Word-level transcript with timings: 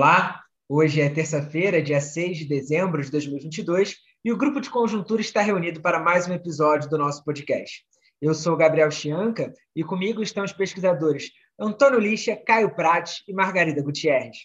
Olá, 0.00 0.44
hoje 0.68 1.00
é 1.00 1.10
terça-feira, 1.10 1.82
dia 1.82 2.00
6 2.00 2.38
de 2.38 2.44
dezembro 2.44 3.02
de 3.02 3.10
2022, 3.10 3.96
e 4.24 4.30
o 4.30 4.36
grupo 4.36 4.60
de 4.60 4.70
conjuntura 4.70 5.20
está 5.20 5.42
reunido 5.42 5.80
para 5.80 5.98
mais 5.98 6.28
um 6.28 6.32
episódio 6.32 6.88
do 6.88 6.96
nosso 6.96 7.24
podcast. 7.24 7.84
Eu 8.22 8.32
sou 8.32 8.56
Gabriel 8.56 8.92
Chianca 8.92 9.52
e 9.74 9.82
comigo 9.82 10.22
estão 10.22 10.44
os 10.44 10.52
pesquisadores 10.52 11.32
Antônio 11.58 11.98
Lixa, 11.98 12.36
Caio 12.36 12.72
Prates 12.76 13.24
e 13.26 13.34
Margarida 13.34 13.82
Gutierrez. 13.82 14.36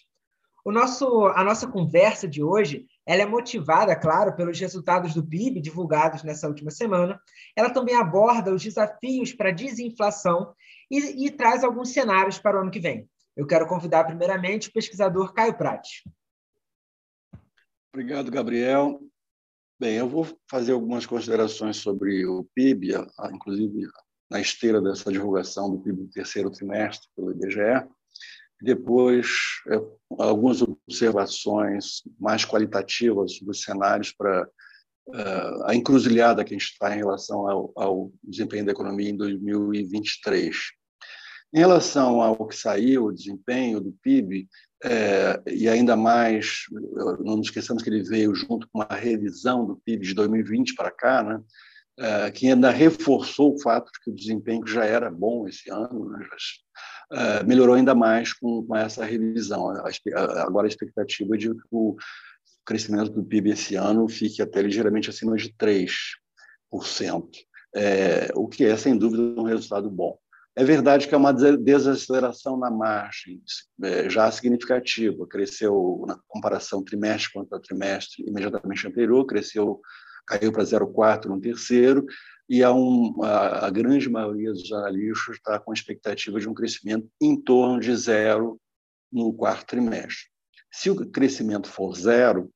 O 0.64 0.72
nosso, 0.72 1.26
a 1.26 1.44
nossa 1.44 1.68
conversa 1.68 2.26
de 2.26 2.42
hoje 2.42 2.84
ela 3.06 3.22
é 3.22 3.26
motivada, 3.26 3.94
claro, 3.94 4.34
pelos 4.34 4.58
resultados 4.58 5.14
do 5.14 5.24
PIB 5.24 5.60
divulgados 5.60 6.24
nessa 6.24 6.48
última 6.48 6.72
semana. 6.72 7.16
Ela 7.56 7.70
também 7.70 7.94
aborda 7.94 8.52
os 8.52 8.64
desafios 8.64 9.32
para 9.32 9.50
a 9.50 9.54
desinflação 9.54 10.52
e, 10.90 11.26
e 11.26 11.30
traz 11.30 11.62
alguns 11.62 11.90
cenários 11.90 12.40
para 12.40 12.58
o 12.58 12.62
ano 12.62 12.72
que 12.72 12.80
vem. 12.80 13.08
Eu 13.36 13.46
quero 13.46 13.66
convidar 13.66 14.04
primeiramente 14.04 14.68
o 14.68 14.72
pesquisador 14.72 15.32
Caio 15.32 15.56
Prati. 15.56 16.04
Obrigado, 17.92 18.30
Gabriel. 18.30 19.00
Bem, 19.78 19.96
eu 19.96 20.08
vou 20.08 20.26
fazer 20.48 20.72
algumas 20.72 21.04
considerações 21.04 21.76
sobre 21.76 22.24
o 22.26 22.44
PIB, 22.54 22.92
inclusive 23.32 23.88
na 24.30 24.40
esteira 24.40 24.80
dessa 24.80 25.12
divulgação 25.12 25.70
do 25.70 25.80
PIB 25.80 26.02
do 26.04 26.10
terceiro 26.10 26.50
trimestre 26.50 27.08
pelo 27.14 27.32
IBGE. 27.32 27.86
Depois, 28.60 29.28
é, 29.68 29.74
algumas 30.18 30.62
observações 30.62 32.02
mais 32.18 32.44
qualitativas 32.44 33.36
sobre 33.36 33.50
os 33.50 33.62
cenários 33.62 34.12
para 34.12 34.48
uh, 35.08 35.64
a 35.64 35.74
encruzilhada 35.74 36.44
que 36.44 36.54
a 36.54 36.58
gente 36.58 36.70
está 36.70 36.94
em 36.94 36.98
relação 36.98 37.48
ao, 37.48 37.72
ao 37.76 38.12
desempenho 38.22 38.64
da 38.64 38.72
economia 38.72 39.10
em 39.10 39.16
2023. 39.16 40.56
Em 41.54 41.58
relação 41.60 42.20
ao 42.20 42.48
que 42.48 42.56
saiu, 42.56 43.04
o 43.04 43.12
desempenho 43.12 43.80
do 43.80 43.92
PIB, 44.02 44.48
é, 44.82 45.40
e 45.46 45.68
ainda 45.68 45.94
mais, 45.94 46.64
não 47.20 47.36
nos 47.36 47.46
esqueçamos 47.46 47.80
que 47.80 47.88
ele 47.88 48.02
veio 48.02 48.34
junto 48.34 48.68
com 48.68 48.80
uma 48.80 48.88
revisão 48.92 49.64
do 49.64 49.76
PIB 49.76 50.04
de 50.04 50.14
2020 50.14 50.74
para 50.74 50.90
cá, 50.90 51.22
né, 51.22 51.40
é, 51.96 52.30
que 52.32 52.48
ainda 52.48 52.72
reforçou 52.72 53.54
o 53.54 53.60
fato 53.60 53.88
de 53.92 54.00
que 54.00 54.10
o 54.10 54.14
desempenho 54.14 54.66
já 54.66 54.84
era 54.84 55.08
bom 55.08 55.46
esse 55.46 55.70
ano, 55.70 56.10
né, 56.10 56.26
é, 57.12 57.44
melhorou 57.44 57.76
ainda 57.76 57.94
mais 57.94 58.32
com, 58.32 58.66
com 58.66 58.74
essa 58.74 59.04
revisão. 59.04 59.70
agora 59.70 60.66
a 60.66 60.68
expectativa 60.68 61.36
é 61.36 61.38
de 61.38 61.50
que 61.50 61.60
o 61.70 61.94
crescimento 62.66 63.12
do 63.12 63.24
PIB 63.24 63.50
esse 63.50 63.76
ano 63.76 64.08
fique 64.08 64.42
até 64.42 64.60
ligeiramente 64.60 65.08
acima 65.08 65.36
de 65.36 65.50
3%, 65.50 65.86
é, 67.76 68.28
o 68.34 68.48
que 68.48 68.64
é, 68.64 68.76
sem 68.76 68.98
dúvida, 68.98 69.40
um 69.40 69.44
resultado 69.44 69.88
bom. 69.88 70.18
É 70.56 70.62
verdade 70.62 71.08
que 71.08 71.14
é 71.14 71.18
uma 71.18 71.32
desaceleração 71.32 72.56
na 72.56 72.70
margem, 72.70 73.42
é, 73.82 74.08
já 74.08 74.30
significativa. 74.30 75.26
Cresceu, 75.26 76.04
na 76.06 76.16
comparação 76.28 76.84
trimestre 76.84 77.32
contra 77.32 77.60
trimestre 77.60 78.24
imediatamente 78.24 78.86
anterior, 78.86 79.26
cresceu, 79.26 79.80
caiu 80.24 80.52
para 80.52 80.62
0,4 80.62 81.26
no 81.26 81.40
terceiro, 81.40 82.06
e 82.48 82.62
a, 82.62 82.72
um, 82.72 83.20
a, 83.24 83.66
a, 83.66 83.70
grande 83.70 84.08
maioria 84.08 84.52
dos 84.52 84.70
analistas 84.70 85.36
está 85.36 85.58
com 85.58 85.72
expectativa 85.72 86.38
de 86.38 86.48
um 86.48 86.54
crescimento 86.54 87.08
em 87.20 87.40
torno 87.40 87.80
de 87.80 87.96
zero 87.96 88.60
no 89.10 89.32
quarto 89.32 89.66
trimestre. 89.66 90.28
Se 90.70 90.88
o 90.88 91.10
crescimento 91.10 91.68
for 91.68 91.96
zero, 91.96 92.50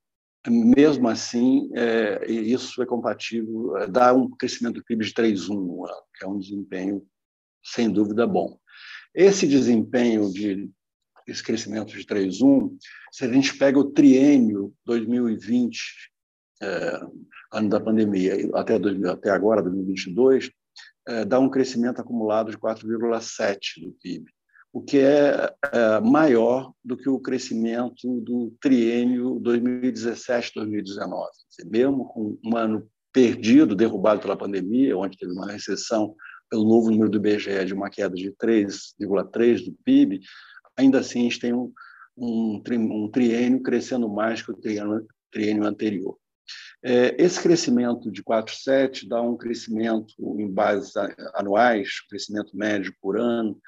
mesmo 0.47 1.09
assim, 1.09 1.69
é, 1.75 2.31
isso 2.31 2.81
é 2.81 2.87
compatível, 2.87 3.75
dá 3.91 4.13
um 4.13 4.31
crescimento 4.31 4.77
do 4.77 4.85
PIB 4.85 5.05
de 5.05 5.13
3,1 5.13 5.49
no 5.49 5.85
ano, 5.85 6.03
que 6.15 6.25
é 6.25 6.29
um 6.29 6.39
desempenho 6.39 7.05
sem 7.63 7.91
dúvida, 7.91 8.27
bom. 8.27 8.59
Esse 9.15 9.47
desempenho 9.47 10.31
de 10.33 10.71
esse 11.27 11.43
crescimento 11.43 11.93
de 11.93 12.05
3,1, 12.05 12.75
se 13.13 13.25
a 13.25 13.33
gente 13.33 13.57
pega 13.57 13.79
o 13.79 13.91
triênio 13.91 14.73
2020, 14.87 15.79
é, 16.63 17.01
ano 17.53 17.69
da 17.69 17.79
pandemia, 17.79 18.35
até, 18.55 18.79
2000, 18.79 19.11
até 19.11 19.31
agora, 19.31 19.63
2022, 19.63 20.51
é, 21.07 21.25
dá 21.25 21.39
um 21.39 21.51
crescimento 21.51 22.01
acumulado 22.01 22.51
de 22.51 22.59
4,7% 22.59 23.59
do 23.83 23.93
PIB, 24.03 24.25
o 24.73 24.83
que 24.83 24.99
é, 24.99 25.53
é 25.73 26.01
maior 26.01 26.73
do 26.85 26.97
que 26.97 27.09
o 27.09 27.21
crescimento 27.21 28.21
do 28.21 28.55
triênio 28.61 29.41
2017-2019. 29.41 31.27
Mesmo 31.67 32.07
com 32.07 32.39
um 32.45 32.57
ano 32.57 32.89
perdido, 33.13 33.75
derrubado 33.75 34.21
pela 34.21 34.37
pandemia, 34.37 34.97
onde 34.97 35.17
teve 35.17 35.33
uma 35.33 35.51
recessão 35.51 36.15
pelo 36.49 36.65
novo 36.65 36.91
número 36.91 37.11
do 37.11 37.19
IBGE 37.19 37.65
de 37.65 37.75
uma 37.75 37.91
queda 37.91 38.15
de 38.15 38.33
3,3% 38.33 39.65
do 39.65 39.77
PIB, 39.85 40.21
ainda 40.77 41.01
assim 41.01 41.21
a 41.21 41.23
gente 41.25 41.41
tem 41.41 41.53
um, 41.53 41.73
um, 42.17 42.63
um 42.71 43.11
triênio 43.11 43.63
crescendo 43.63 44.09
mais 44.09 44.43
que 44.43 44.51
o 44.51 44.57
triênio, 44.57 45.07
triênio 45.31 45.65
anterior. 45.65 46.17
É, 46.83 47.15
esse 47.23 47.41
crescimento 47.41 48.11
de 48.11 48.23
4,7 48.23 49.07
dá 49.09 49.21
um 49.21 49.37
crescimento 49.37 50.15
em 50.39 50.51
bases 50.51 50.93
anuais, 51.35 52.01
crescimento 52.09 52.57
médio 52.57 52.95
por 53.01 53.19
ano, 53.19 53.59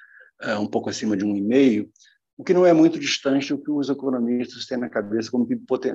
é, 0.41 0.57
um 0.57 0.67
pouco 0.67 0.89
acima 0.89 1.17
de 1.17 1.25
1,5, 1.25 1.89
o 2.39 2.45
que 2.45 2.55
não 2.55 2.65
é 2.65 2.73
muito 2.73 2.99
distante 2.99 3.53
do 3.53 3.62
que 3.62 3.71
os 3.71 3.91
economistas 3.91 4.65
têm 4.65 4.79
na 4.79 4.89
cabeça 4.89 5.31
como 5.31 5.47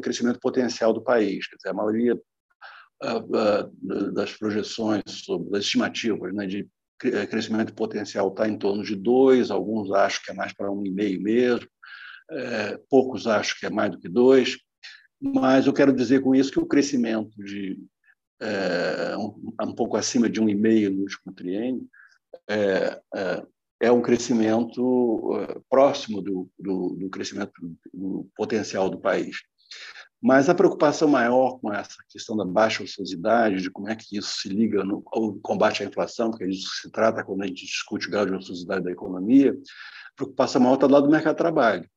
crescimento 0.01 0.39
potencial 0.39 0.93
do 0.93 1.01
país. 1.01 1.47
Quer 1.47 1.55
dizer, 1.55 1.69
a 1.69 1.73
maioria 1.73 2.21
das 4.13 4.33
projeções, 4.33 5.03
das 5.51 5.63
estimativas 5.63 6.33
né, 6.33 6.47
de 6.47 6.67
eh, 7.03 7.27
crescimento 7.27 7.73
potencial 7.73 8.29
está 8.29 8.47
em 8.47 8.57
torno 8.57 8.83
de 8.83 8.95
2, 8.95 9.51
alguns 9.51 9.91
acham 9.91 10.21
que 10.23 10.31
é 10.31 10.33
mais 10.33 10.53
para 10.53 10.69
1,5 10.69 11.21
mesmo, 11.21 11.67
é, 12.31 12.79
poucos 12.89 13.27
acham 13.27 13.57
que 13.59 13.65
é 13.65 13.69
mais 13.69 13.91
do 13.91 13.99
que 13.99 14.07
2, 14.07 14.57
mas 15.21 15.67
eu 15.67 15.73
quero 15.73 15.93
dizer 15.93 16.21
com 16.21 16.33
isso 16.33 16.51
que 16.51 16.59
o 16.59 16.65
crescimento 16.65 17.31
de 17.37 17.77
é, 18.41 19.15
um, 19.17 19.53
um, 19.61 19.75
pouco 19.75 19.97
acima 19.97 20.29
de 20.29 20.41
1,5 20.41 20.89
no 20.89 21.01
último 21.01 21.33
triênio 21.33 21.87
é, 22.49 23.01
é 23.81 23.91
um 23.91 24.01
crescimento 24.01 25.29
próximo 25.69 26.21
do, 26.21 26.49
do, 26.57 26.95
do 26.95 27.09
crescimento 27.09 27.53
do 27.93 28.29
potencial 28.35 28.89
do 28.89 28.99
país. 28.99 29.37
Mas 30.21 30.49
a 30.49 30.55
preocupação 30.55 31.07
maior 31.07 31.59
com 31.59 31.71
essa 31.71 31.95
questão 32.09 32.35
da 32.35 32.45
baixa 32.45 32.83
ociosidade, 32.83 33.61
de 33.61 33.69
como 33.69 33.89
é 33.89 33.95
que 33.95 34.17
isso 34.17 34.39
se 34.39 34.49
liga 34.49 34.83
no 34.83 35.03
ao 35.07 35.35
combate 35.35 35.83
à 35.83 35.85
inflação, 35.85 36.31
porque 36.31 36.45
é 36.45 36.49
isso 36.49 36.69
se 36.81 36.89
trata 36.89 37.23
quando 37.23 37.43
a 37.43 37.47
gente 37.47 37.65
discute 37.65 38.07
o 38.07 38.11
grau 38.11 38.25
de 38.25 38.33
ociosidade 38.33 38.83
da 38.83 38.91
economia, 38.91 39.51
a 39.51 40.15
preocupação 40.15 40.61
maior 40.61 40.75
está 40.75 40.87
do 40.87 40.93
lado 40.93 41.05
do 41.05 41.11
mercado 41.11 41.33
de 41.33 41.39
trabalho. 41.39 41.89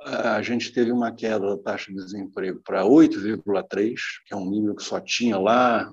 A 0.00 0.42
gente 0.42 0.72
teve 0.72 0.92
uma 0.92 1.12
queda 1.12 1.56
da 1.56 1.58
taxa 1.58 1.90
de 1.90 1.96
desemprego 1.96 2.60
para 2.64 2.84
8,3, 2.84 3.94
que 4.26 4.34
é 4.34 4.36
um 4.36 4.50
nível 4.50 4.74
que 4.74 4.82
só 4.82 5.00
tinha 5.00 5.38
lá 5.38 5.92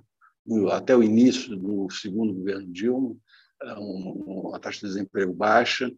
até 0.72 0.96
o 0.96 1.04
início 1.04 1.56
do 1.56 1.90
segundo 1.90 2.34
governo 2.34 2.72
Dilma, 2.72 3.16
é 3.64 3.74
uma 3.74 4.60
taxa 4.60 4.80
de 4.80 4.88
desemprego 4.88 5.34
baixa. 5.34 5.92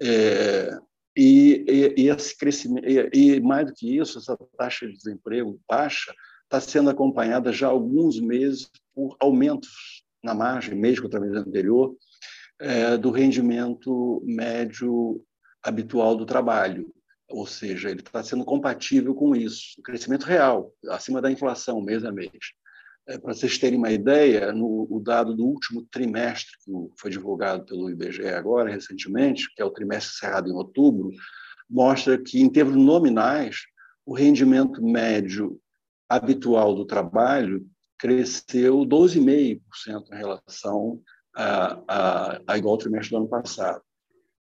É, 0.00 0.78
e, 1.16 1.64
e, 1.68 2.02
e 2.02 2.08
esse 2.08 2.36
crescimento, 2.36 2.86
e, 2.86 3.10
e, 3.12 3.40
mais 3.40 3.66
do 3.66 3.74
que 3.74 3.98
isso, 3.98 4.18
essa 4.18 4.36
taxa 4.56 4.86
de 4.86 4.92
desemprego 4.92 5.60
baixa 5.68 6.14
está 6.44 6.60
sendo 6.60 6.90
acompanhada 6.90 7.52
já 7.52 7.68
há 7.68 7.70
alguns 7.70 8.20
meses 8.20 8.70
por 8.94 9.16
aumentos 9.20 10.04
na 10.22 10.34
margem, 10.34 10.74
mesmo 10.74 11.04
contra 11.04 11.18
a 11.18 11.22
mês 11.22 11.34
anterior, 11.34 11.96
é, 12.60 12.96
do 12.96 13.10
rendimento 13.10 14.22
médio 14.24 15.24
habitual 15.62 16.16
do 16.16 16.26
trabalho. 16.26 16.92
Ou 17.28 17.46
seja, 17.46 17.90
ele 17.90 18.00
está 18.00 18.22
sendo 18.22 18.44
compatível 18.44 19.14
com 19.14 19.34
isso, 19.36 19.76
o 19.78 19.82
crescimento 19.82 20.24
real, 20.24 20.72
acima 20.88 21.22
da 21.22 21.30
inflação, 21.30 21.80
mês 21.80 22.04
a 22.04 22.10
mês. 22.10 22.30
É, 23.10 23.18
Para 23.18 23.34
vocês 23.34 23.58
terem 23.58 23.76
uma 23.76 23.90
ideia, 23.90 24.52
no, 24.52 24.86
o 24.88 25.00
dado 25.00 25.34
do 25.34 25.44
último 25.44 25.82
trimestre, 25.90 26.56
que 26.64 26.70
foi 26.96 27.10
divulgado 27.10 27.64
pelo 27.64 27.90
IBGE 27.90 28.28
agora, 28.28 28.70
recentemente, 28.70 29.52
que 29.52 29.60
é 29.60 29.64
o 29.64 29.70
trimestre 29.70 30.14
encerrado 30.14 30.48
em 30.48 30.54
outubro, 30.54 31.10
mostra 31.68 32.16
que, 32.16 32.40
em 32.40 32.48
termos 32.48 32.76
nominais, 32.76 33.62
o 34.06 34.14
rendimento 34.14 34.80
médio 34.80 35.60
habitual 36.08 36.72
do 36.72 36.84
trabalho 36.84 37.66
cresceu 37.98 38.78
12,5% 38.86 39.60
em 40.12 40.16
relação 40.16 41.00
a, 41.34 41.82
a, 41.88 42.40
a 42.46 42.58
igual 42.58 42.78
trimestre 42.78 43.10
do 43.10 43.18
ano 43.18 43.28
passado 43.28 43.82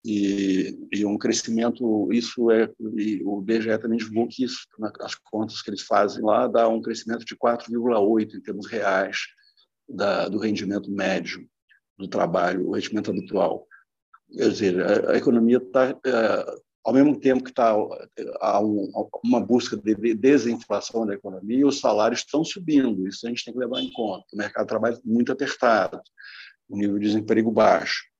e, 0.04 0.78
e, 0.92 1.06
um 1.06 1.16
crescimento, 1.16 2.12
isso 2.12 2.50
é, 2.50 2.70
o 3.24 3.40
BGE 3.40 3.78
também 3.78 3.96
divulgou 3.96 4.28
que 4.28 4.44
isso, 4.44 4.66
nas 4.78 5.14
contas 5.14 5.62
que 5.62 5.70
eles 5.70 5.80
fazem 5.80 6.22
lá, 6.22 6.46
dá 6.46 6.68
um 6.68 6.82
crescimento 6.82 7.24
de 7.24 7.34
4,8 7.34 8.34
em 8.34 8.40
termos 8.42 8.66
reais 8.66 9.20
da, 9.88 10.28
do 10.28 10.38
rendimento 10.38 10.90
médio 10.90 11.48
do 11.98 12.06
trabalho, 12.06 12.68
o 12.68 12.74
rendimento 12.74 13.10
habitual. 13.10 13.66
Quer 14.30 14.50
dizer, 14.50 14.82
a, 14.82 15.12
a 15.12 15.16
economia 15.16 15.56
está, 15.56 15.90
é, 15.90 16.56
ao 16.84 16.92
mesmo 16.92 17.18
tempo 17.18 17.42
que 17.42 17.50
está 17.50 17.74
há 18.40 18.60
um, 18.60 18.92
uma 19.24 19.40
busca 19.40 19.74
de 19.74 20.14
desinflação 20.14 21.06
da 21.06 21.14
economia, 21.14 21.66
os 21.66 21.80
salários 21.80 22.20
estão 22.20 22.44
subindo, 22.44 23.08
isso 23.08 23.26
a 23.26 23.30
gente 23.30 23.42
tem 23.42 23.54
que 23.54 23.60
levar 23.60 23.80
em 23.80 23.90
conta. 23.90 24.26
O 24.34 24.36
mercado 24.36 24.64
de 24.64 24.68
trabalho 24.68 25.00
muito 25.02 25.32
apertado, 25.32 25.98
o 26.68 26.76
nível 26.76 26.98
de 26.98 27.06
desemprego 27.06 27.50
baixo. 27.50 28.13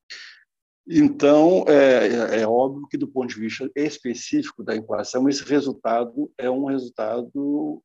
Então, 0.86 1.64
é, 1.66 2.40
é, 2.40 2.46
óbvio 2.46 2.86
que, 2.88 2.98
do 2.98 3.08
ponto 3.08 3.34
de 3.34 3.40
vista 3.40 3.70
específico 3.75 4.62
da 4.62 4.76
inflação, 4.76 5.28
esse 5.28 5.42
resultado 5.42 6.31
é 6.36 6.50
um 6.50 6.66
resultado 6.66 7.82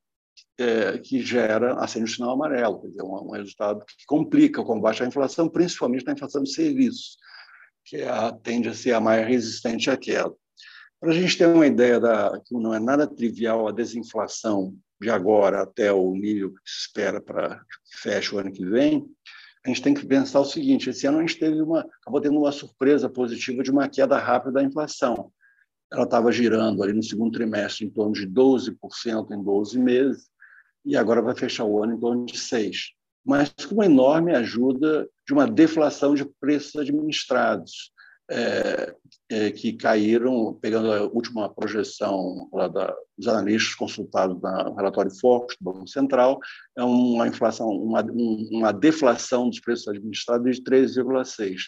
é, 0.58 0.98
que 0.98 1.22
gera 1.22 1.76
acende 1.76 2.12
o 2.12 2.14
sinal 2.14 2.32
amarelo, 2.32 2.82
quer 2.82 2.88
dizer, 2.90 3.04
um, 3.04 3.30
um, 3.30 3.32
resultado 3.32 3.86
que 3.86 4.06
complica 4.06 4.60
o 4.60 4.66
combate 4.66 5.02
à 5.02 5.06
inflação, 5.06 5.48
principalmente 5.48 6.06
na 6.06 6.12
inflação 6.12 6.44
de 6.44 6.54
serviços, 6.54 7.18
que 7.86 7.98
é 7.98 8.10
a, 8.10 8.34
tende 8.34 8.68
a 8.68 8.74
ser 8.74 8.92
a 8.92 9.00
mais 9.00 9.26
resistente 9.26 9.90
à 9.90 9.96
queda. 9.96 10.34
Para 11.00 11.12
a 11.12 11.16
gente 11.16 11.38
ter 11.38 11.48
uma 11.48 11.66
ideia 11.66 12.00
da 12.02 12.42
que 12.46 12.54
não 12.54 12.74
é 12.74 12.80
nada 12.80 13.08
trivial 13.08 13.66
a 13.66 13.72
desinflação 13.72 14.76
de 15.02 15.10
agora 15.10 15.62
até 15.62 15.94
o 15.94 16.12
nível 16.14 16.50
que 16.50 16.60
se 16.66 16.82
espera 16.82 17.22
para 17.22 17.56
que 17.60 17.98
feche 18.02 18.36
o 18.36 18.40
ano 18.40 18.52
que 18.52 18.66
vem, 18.66 19.06
a 19.66 19.70
gente 19.70 19.82
tem 19.82 19.94
que 19.94 20.06
pensar 20.06 20.40
o 20.40 20.46
seguinte: 20.46 20.90
esse 20.90 21.06
ano 21.08 21.18
a 21.18 21.22
gente 21.22 21.38
teve 21.38 21.62
uma, 21.62 21.82
acabou 22.02 22.22
tendo 22.22 22.38
uma 22.38 22.52
surpresa 22.52 23.10
positiva 23.10 23.64
de 23.64 23.72
uma 23.72 23.88
queda 23.90 24.18
rápida 24.18 24.54
da 24.54 24.64
inflação. 24.64 25.32
Ela 25.92 26.04
estava 26.04 26.32
girando 26.32 26.84
ali 26.84 26.94
no 26.94 27.04
segundo 27.04 27.32
trimestre 27.32 27.86
em 27.86 27.90
torno 27.90 28.14
de 28.14 28.28
12% 28.28 29.32
em 29.32 29.44
12 29.44 29.80
meses, 29.80 30.30
e 30.86 30.96
agora 30.96 31.22
vai 31.22 31.36
fechar 31.36 31.66
o 31.66 31.84
ano 31.84 31.94
em 31.94 32.00
torno 32.00 32.26
de 32.26 32.36
6%. 32.36 32.74
Mas 33.26 33.50
com 33.68 33.76
uma 33.76 33.86
enorme 33.86 34.34
ajuda 34.34 35.08
de 35.28 35.34
uma 35.34 35.46
deflação 35.46 36.16
de 36.16 36.26
preços 36.40 36.76
administrados 36.78 37.92
é, 38.32 38.96
é, 39.30 39.52
que 39.52 39.74
caíram, 39.74 40.58
pegando 40.62 40.92
a 40.92 41.04
última 41.04 41.50
projeção 41.50 42.48
da, 42.52 42.96
dos 43.18 43.28
analistas 43.28 43.76
consultados 43.76 44.38
no 44.42 44.76
relatório 44.76 45.12
Focus 45.12 45.56
do 45.60 45.72
Banco 45.72 45.88
Central, 45.88 46.40
é 46.78 46.84
uma 46.84 47.28
inflação, 47.28 47.70
uma, 47.70 48.02
uma 48.04 48.72
deflação 48.72 49.50
dos 49.50 49.60
preços 49.60 49.88
administrados 49.88 50.58
de 50.58 50.64
3,6 50.64 51.62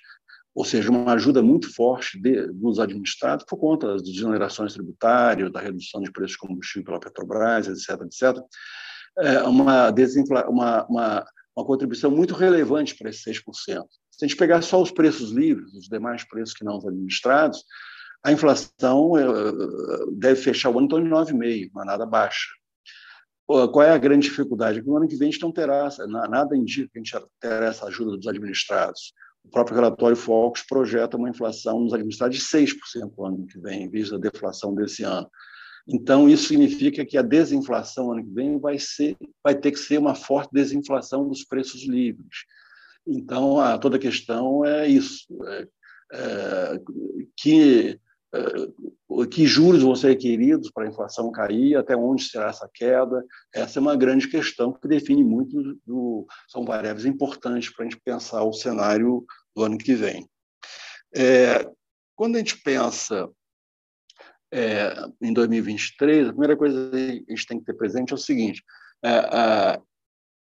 ou 0.54 0.66
seja, 0.66 0.92
uma 0.92 1.14
ajuda 1.14 1.42
muito 1.42 1.74
forte 1.74 2.20
de, 2.20 2.48
dos 2.48 2.78
administrados 2.78 3.46
por 3.46 3.58
conta 3.58 3.88
das 3.88 4.04
desonerações 4.04 4.74
tributárias, 4.74 5.52
da 5.52 5.62
redução 5.62 6.02
de 6.02 6.12
preços 6.12 6.34
de 6.34 6.40
combustível 6.40 6.86
pela 6.86 7.00
Petrobras, 7.00 7.68
etc., 7.68 8.02
etc., 8.02 8.44
é 9.18 9.44
uma, 9.44 9.90
uma, 10.48 10.86
uma, 10.88 11.26
uma 11.56 11.66
contribuição 11.66 12.10
muito 12.10 12.34
relevante 12.34 12.96
para 12.96 13.10
esses 13.10 13.24
6%. 13.24 13.84
Se 14.12 14.26
a 14.26 14.28
gente 14.28 14.38
pegar 14.38 14.62
só 14.62 14.82
os 14.82 14.92
preços 14.92 15.32
livres, 15.32 15.74
os 15.74 15.88
demais 15.88 16.24
preços 16.24 16.54
que 16.54 16.64
não 16.64 16.80
são 16.80 16.90
administrados, 16.90 17.64
a 18.24 18.32
inflação 18.32 19.18
eh, 19.18 19.26
deve 20.12 20.40
fechar 20.40 20.70
o 20.70 20.78
ano 20.78 20.86
em 20.86 20.90
torno 20.90 21.06
de 21.06 21.34
9,5%, 21.34 21.72
mas 21.74 21.86
nada 21.86 22.06
baixa. 22.06 22.50
Qual 23.48 23.82
é 23.82 23.90
a 23.90 23.98
grande 23.98 24.30
dificuldade? 24.30 24.82
No 24.82 24.96
ano 24.96 25.08
que 25.08 25.16
vem 25.16 25.28
a 25.28 25.32
gente 25.32 25.42
não 25.42 25.52
terá, 25.52 25.90
nada 26.08 26.56
indica 26.56 26.90
que 26.94 27.00
a 27.00 27.04
gente 27.04 27.28
terá 27.40 27.66
essa 27.66 27.86
ajuda 27.88 28.16
dos 28.16 28.28
administrados. 28.28 29.14
O 29.44 29.50
próprio 29.50 29.76
relatório 29.76 30.16
Focus 30.16 30.64
projeta 30.64 31.18
uma 31.18 31.30
inflação 31.30 31.80
nos 31.80 31.94
administrados 31.94 32.38
de 32.38 32.44
6% 32.44 32.76
no 33.18 33.26
ano 33.26 33.46
que 33.48 33.60
vem, 33.60 33.84
em 33.84 33.90
vez 33.90 34.10
da 34.10 34.18
deflação 34.18 34.74
desse 34.74 35.04
ano. 35.04 35.30
Então, 35.88 36.30
isso 36.30 36.48
significa 36.48 37.06
que 37.06 37.18
a 37.18 37.22
desinflação 37.22 38.12
ano 38.12 38.24
que 38.24 38.32
vem 38.32 38.60
vai, 38.60 38.78
ser, 38.78 39.18
vai 39.44 39.56
ter 39.56 39.72
que 39.72 39.80
ser 39.80 39.98
uma 39.98 40.16
forte 40.16 40.52
desinflação 40.54 41.28
dos 41.28 41.44
preços 41.44 41.86
livres. 41.88 42.46
Então, 43.06 43.60
a, 43.60 43.78
toda 43.78 43.98
a 43.98 44.00
questão 44.00 44.66
é 44.66 44.88
isso: 44.88 45.26
é, 45.46 45.68
é, 46.14 46.82
que, 47.36 48.00
é, 48.34 49.28
que 49.30 49.46
juros 49.46 49.82
vão 49.82 49.96
ser 49.96 50.10
requeridos 50.10 50.72
para 50.72 50.86
a 50.86 50.90
inflação 50.90 51.32
cair, 51.32 51.76
até 51.76 51.96
onde 51.96 52.24
será 52.24 52.50
essa 52.50 52.70
queda? 52.74 53.24
Essa 53.54 53.80
é 53.80 53.82
uma 53.82 53.96
grande 53.96 54.28
questão 54.28 54.74
que 54.74 54.88
define 54.88 55.24
muito, 55.24 55.80
do, 55.86 56.26
são 56.48 56.64
variáveis 56.64 57.06
importantes 57.06 57.74
para 57.74 57.86
a 57.86 57.90
gente 57.90 58.02
pensar 58.02 58.44
o 58.44 58.54
cenário 58.54 59.26
do 59.56 59.64
ano 59.64 59.78
que 59.78 59.96
vem. 59.96 60.28
É, 61.16 61.70
quando 62.16 62.36
a 62.36 62.40
gente 62.40 62.62
pensa 62.62 63.30
é, 64.54 64.94
em 65.22 65.34
2023, 65.34 66.28
a 66.28 66.32
primeira 66.32 66.58
coisa 66.58 66.90
que 66.92 67.26
a 67.28 67.36
gente 67.36 67.48
tem 67.48 67.60
que 67.60 67.66
ter 67.66 67.74
presente 67.74 68.12
é 68.12 68.16
o 68.16 68.20
seguinte: 68.20 68.64
é, 69.04 69.82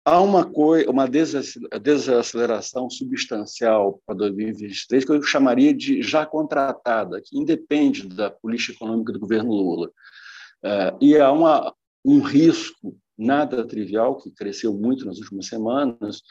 há 0.07 0.21
uma, 0.21 0.49
uma 0.89 1.09
desaceleração 1.09 2.89
substancial 2.89 4.01
para 4.07 4.15
2023 4.15 5.05
que 5.05 5.11
eu 5.11 5.23
chamaria 5.25 5.75
de 5.75 6.01
já 6.01 6.25
contratada, 6.25 7.21
que 7.21 7.37
independe 7.37 8.07
da 8.09 8.31
política 8.31 8.75
econômica 8.75 9.13
do 9.13 9.19
governo 9.19 9.51
Lula. 9.51 9.91
É, 10.65 10.95
e 11.01 11.17
há 11.19 11.33
uma, 11.33 11.75
um 12.05 12.21
risco 12.21 12.97
nada 13.19 13.67
trivial, 13.67 14.17
que 14.17 14.31
cresceu 14.31 14.73
muito 14.73 15.05
nas 15.05 15.19
últimas 15.19 15.47
semanas, 15.47 16.23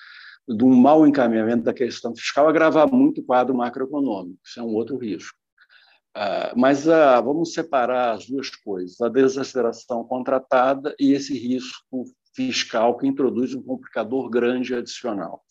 de 0.47 0.63
um 0.63 0.73
mau 0.73 1.05
encaminhamento 1.05 1.63
da 1.63 1.73
questão 1.73 2.15
fiscal 2.15 2.47
agravar 2.47 2.89
muito 2.89 3.19
o 3.19 3.25
quadro 3.25 3.53
macroeconômico. 3.53 4.39
Isso 4.45 4.59
é 4.59 4.63
um 4.63 4.73
outro 4.73 4.97
risco. 4.97 5.37
É, 6.15 6.53
mas 6.55 6.87
uh, 6.87 7.21
vamos 7.25 7.51
separar 7.51 8.13
as 8.13 8.27
duas 8.27 8.49
coisas, 8.49 9.01
a 9.01 9.09
desaceleração 9.09 10.05
contratada 10.05 10.95
e 10.97 11.11
esse 11.11 11.37
risco 11.37 12.05
fiscal 12.35 12.97
que 12.97 13.07
introduz 13.07 13.53
um 13.55 13.63
complicador 13.63 14.29
grande 14.29 14.75
adicional. 14.75 15.43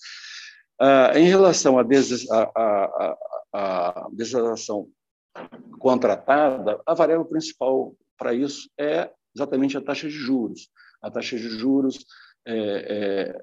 Uh, 0.81 1.17
em 1.17 1.25
relação 1.25 1.79
à 1.79 1.83
des 1.83 2.27
contratada, 5.79 6.81
a 6.85 6.95
variável 6.95 7.25
principal 7.25 7.95
para 8.19 8.35
isso 8.35 8.69
é 8.79 9.11
exatamente 9.35 9.77
a 9.77 9.81
taxa 9.81 10.09
de 10.09 10.15
juros. 10.15 10.69
A 11.03 11.11
taxa 11.11 11.37
de 11.37 11.49
juros 11.59 12.05
é, 12.47 13.35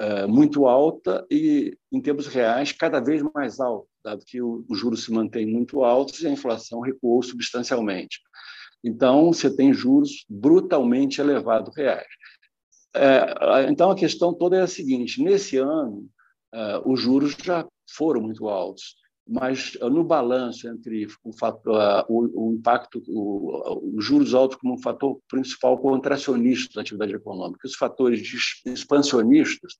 é, 0.00 0.04
é 0.22 0.26
muito 0.26 0.66
alta 0.66 1.26
e, 1.30 1.76
em 1.90 2.00
termos 2.00 2.26
reais, 2.26 2.72
cada 2.72 3.00
vez 3.00 3.22
mais 3.34 3.60
alta, 3.60 3.88
dado 4.04 4.24
que 4.24 4.42
os 4.42 4.78
juros 4.78 5.04
se 5.04 5.12
mantêm 5.12 5.46
muito 5.46 5.84
altos 5.84 6.20
e 6.22 6.26
a 6.26 6.30
inflação 6.30 6.80
recuou 6.80 7.22
substancialmente. 7.22 8.20
Então, 8.82 9.32
você 9.32 9.54
tem 9.54 9.72
juros 9.72 10.24
brutalmente 10.28 11.20
elevados 11.20 11.74
reais. 11.76 12.06
É, 12.94 13.68
então, 13.68 13.90
a 13.90 13.96
questão 13.96 14.34
toda 14.34 14.56
é 14.56 14.62
a 14.62 14.66
seguinte: 14.66 15.22
nesse 15.22 15.56
ano, 15.56 16.08
é, 16.52 16.82
os 16.84 17.00
juros 17.00 17.36
já 17.42 17.66
foram 17.88 18.20
muito 18.20 18.48
altos, 18.48 18.96
mas 19.28 19.78
no 19.80 20.02
balanço 20.02 20.68
entre 20.68 21.06
o, 21.22 21.30
o 22.08 22.52
impacto, 22.52 23.00
os 23.96 24.04
juros 24.04 24.34
altos 24.34 24.58
como 24.58 24.74
um 24.74 24.82
fator 24.82 25.20
principal 25.28 25.78
contracionista 25.78 26.74
da 26.74 26.80
atividade 26.80 27.14
econômica, 27.14 27.66
os 27.66 27.76
fatores 27.76 28.20
expansionistas, 28.66 29.74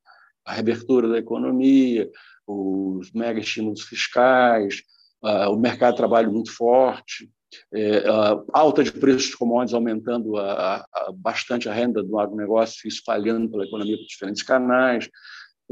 a 0.45 0.53
reabertura 0.53 1.09
da 1.09 1.19
economia, 1.19 2.09
os 2.47 3.11
mega 3.13 3.41
estímulos 3.41 3.83
fiscais, 3.83 4.83
o 5.23 5.57
mercado 5.57 5.93
de 5.93 5.99
trabalho 5.99 6.33
muito 6.33 6.53
forte, 6.53 7.31
é, 7.73 8.05
alta 8.53 8.83
de 8.83 8.93
preços 8.93 9.31
de 9.31 9.37
commodities 9.37 9.75
aumentando 9.75 10.37
a, 10.37 10.77
a, 10.77 11.13
bastante 11.15 11.69
a 11.69 11.73
renda 11.73 12.03
do 12.03 12.19
agronegócio, 12.19 12.89
espalhando 12.89 13.51
pela 13.51 13.65
economia 13.65 13.97
por 13.97 14.07
diferentes 14.07 14.43
canais. 14.43 15.09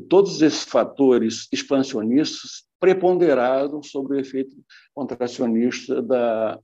Todos 0.09 0.41
esses 0.43 0.65
fatores 0.65 1.49
expansionistas 1.53 2.65
preponderaram 2.79 3.83
sobre 3.83 4.17
o 4.17 4.21
efeito 4.21 4.57
contracionista 4.95 6.01
da, 6.01 6.59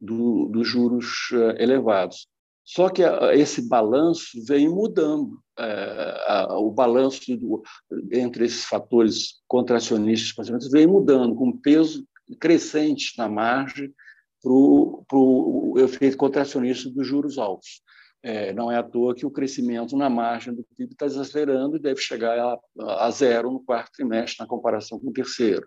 do, 0.00 0.46
dos 0.46 0.68
juros 0.68 1.28
eh, 1.32 1.62
elevados. 1.62 2.28
Só 2.64 2.90
que 2.90 3.02
esse 3.32 3.66
balanço 3.66 4.44
vem 4.46 4.68
mudando. 4.68 5.40
É, 5.58 6.46
o 6.50 6.70
balanço 6.70 7.20
entre 8.12 8.44
esses 8.44 8.64
fatores 8.66 9.40
contracionistas 9.48 10.26
e 10.26 10.30
expansionistas 10.30 10.70
vem 10.70 10.86
mudando, 10.86 11.34
com 11.34 11.50
peso 11.50 12.06
crescente 12.38 13.14
na 13.16 13.26
margem 13.26 13.92
para 14.42 14.52
o 14.52 15.74
efeito 15.78 16.16
contracionista 16.16 16.90
dos 16.90 17.06
juros 17.06 17.38
altos. 17.38 17.82
É, 18.22 18.52
não 18.52 18.70
é 18.70 18.76
à 18.76 18.82
toa 18.82 19.14
que 19.14 19.24
o 19.24 19.30
crescimento 19.30 19.96
na 19.96 20.10
margem 20.10 20.52
do 20.52 20.66
PIB 20.76 20.92
está 20.92 21.06
desacelerando 21.06 21.76
e 21.76 21.80
deve 21.80 22.00
chegar 22.00 22.36
a, 22.36 23.06
a, 23.06 23.10
zero 23.10 23.50
no 23.50 23.60
quarto 23.60 23.92
trimestre, 23.92 24.38
na 24.40 24.46
comparação 24.46 24.98
com 24.98 25.10
o 25.10 25.12
terceiro. 25.12 25.66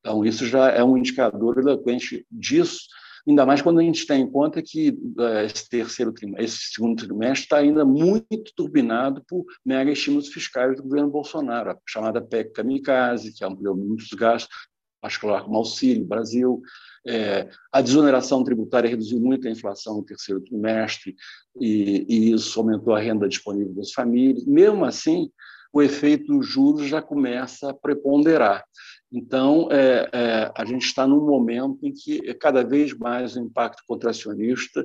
Então, 0.00 0.24
isso 0.24 0.46
já 0.46 0.70
é 0.70 0.84
um 0.84 0.96
indicador 0.96 1.58
eloquente 1.58 2.26
disso, 2.30 2.80
ainda 3.26 3.46
mais 3.46 3.62
quando 3.62 3.80
a 3.80 3.82
gente 3.82 4.06
tem 4.06 4.22
em 4.22 4.30
conta 4.30 4.62
que 4.62 4.96
é, 5.18 5.46
esse 5.46 5.68
terceiro 5.68 6.12
esse 6.38 6.58
segundo 6.74 7.02
trimestre 7.02 7.44
está 7.44 7.56
ainda 7.56 7.84
muito 7.84 8.52
turbinado 8.54 9.24
por 9.26 9.44
mega 9.64 9.90
estímulos 9.90 10.28
fiscais 10.28 10.76
do 10.76 10.82
governo 10.82 11.10
Bolsonaro, 11.10 11.70
a 11.70 11.78
chamada 11.88 12.20
PEC 12.20 12.52
Kamikaze, 12.52 13.32
que 13.32 13.44
ampliou 13.44 13.74
muitos 13.74 14.08
gastos, 14.10 14.54
particular 15.00 15.44
como 15.44 15.58
Auxílio 15.58 16.04
Brasil, 16.04 16.62
é, 17.06 17.48
a 17.72 17.80
desoneração 17.80 18.42
tributária 18.42 18.90
reduziu 18.90 19.20
muito 19.20 19.46
a 19.46 19.50
inflação 19.50 19.96
no 19.96 20.04
terceiro 20.04 20.40
trimestre 20.40 21.14
e, 21.60 22.04
e, 22.08 22.32
isso 22.32 22.58
aumentou 22.58 22.94
a 22.94 23.00
renda 23.00 23.28
disponível 23.28 23.74
das 23.74 23.92
famílias. 23.92 24.44
Mesmo 24.44 24.84
assim, 24.84 25.30
o 25.72 25.80
efeito 25.80 26.26
dos 26.26 26.48
juros 26.48 26.88
já 26.88 27.00
começa 27.00 27.70
a 27.70 27.74
preponderar. 27.74 28.64
Então, 29.12 29.68
é, 29.70 30.08
é, 30.12 30.52
a 30.56 30.64
gente 30.64 30.84
está 30.84 31.06
num 31.06 31.24
momento 31.24 31.78
em 31.86 31.92
que 31.92 32.34
cada 32.34 32.64
vez 32.64 32.92
mais 32.92 33.36
o 33.36 33.40
impacto 33.40 33.82
contracionista 33.86 34.84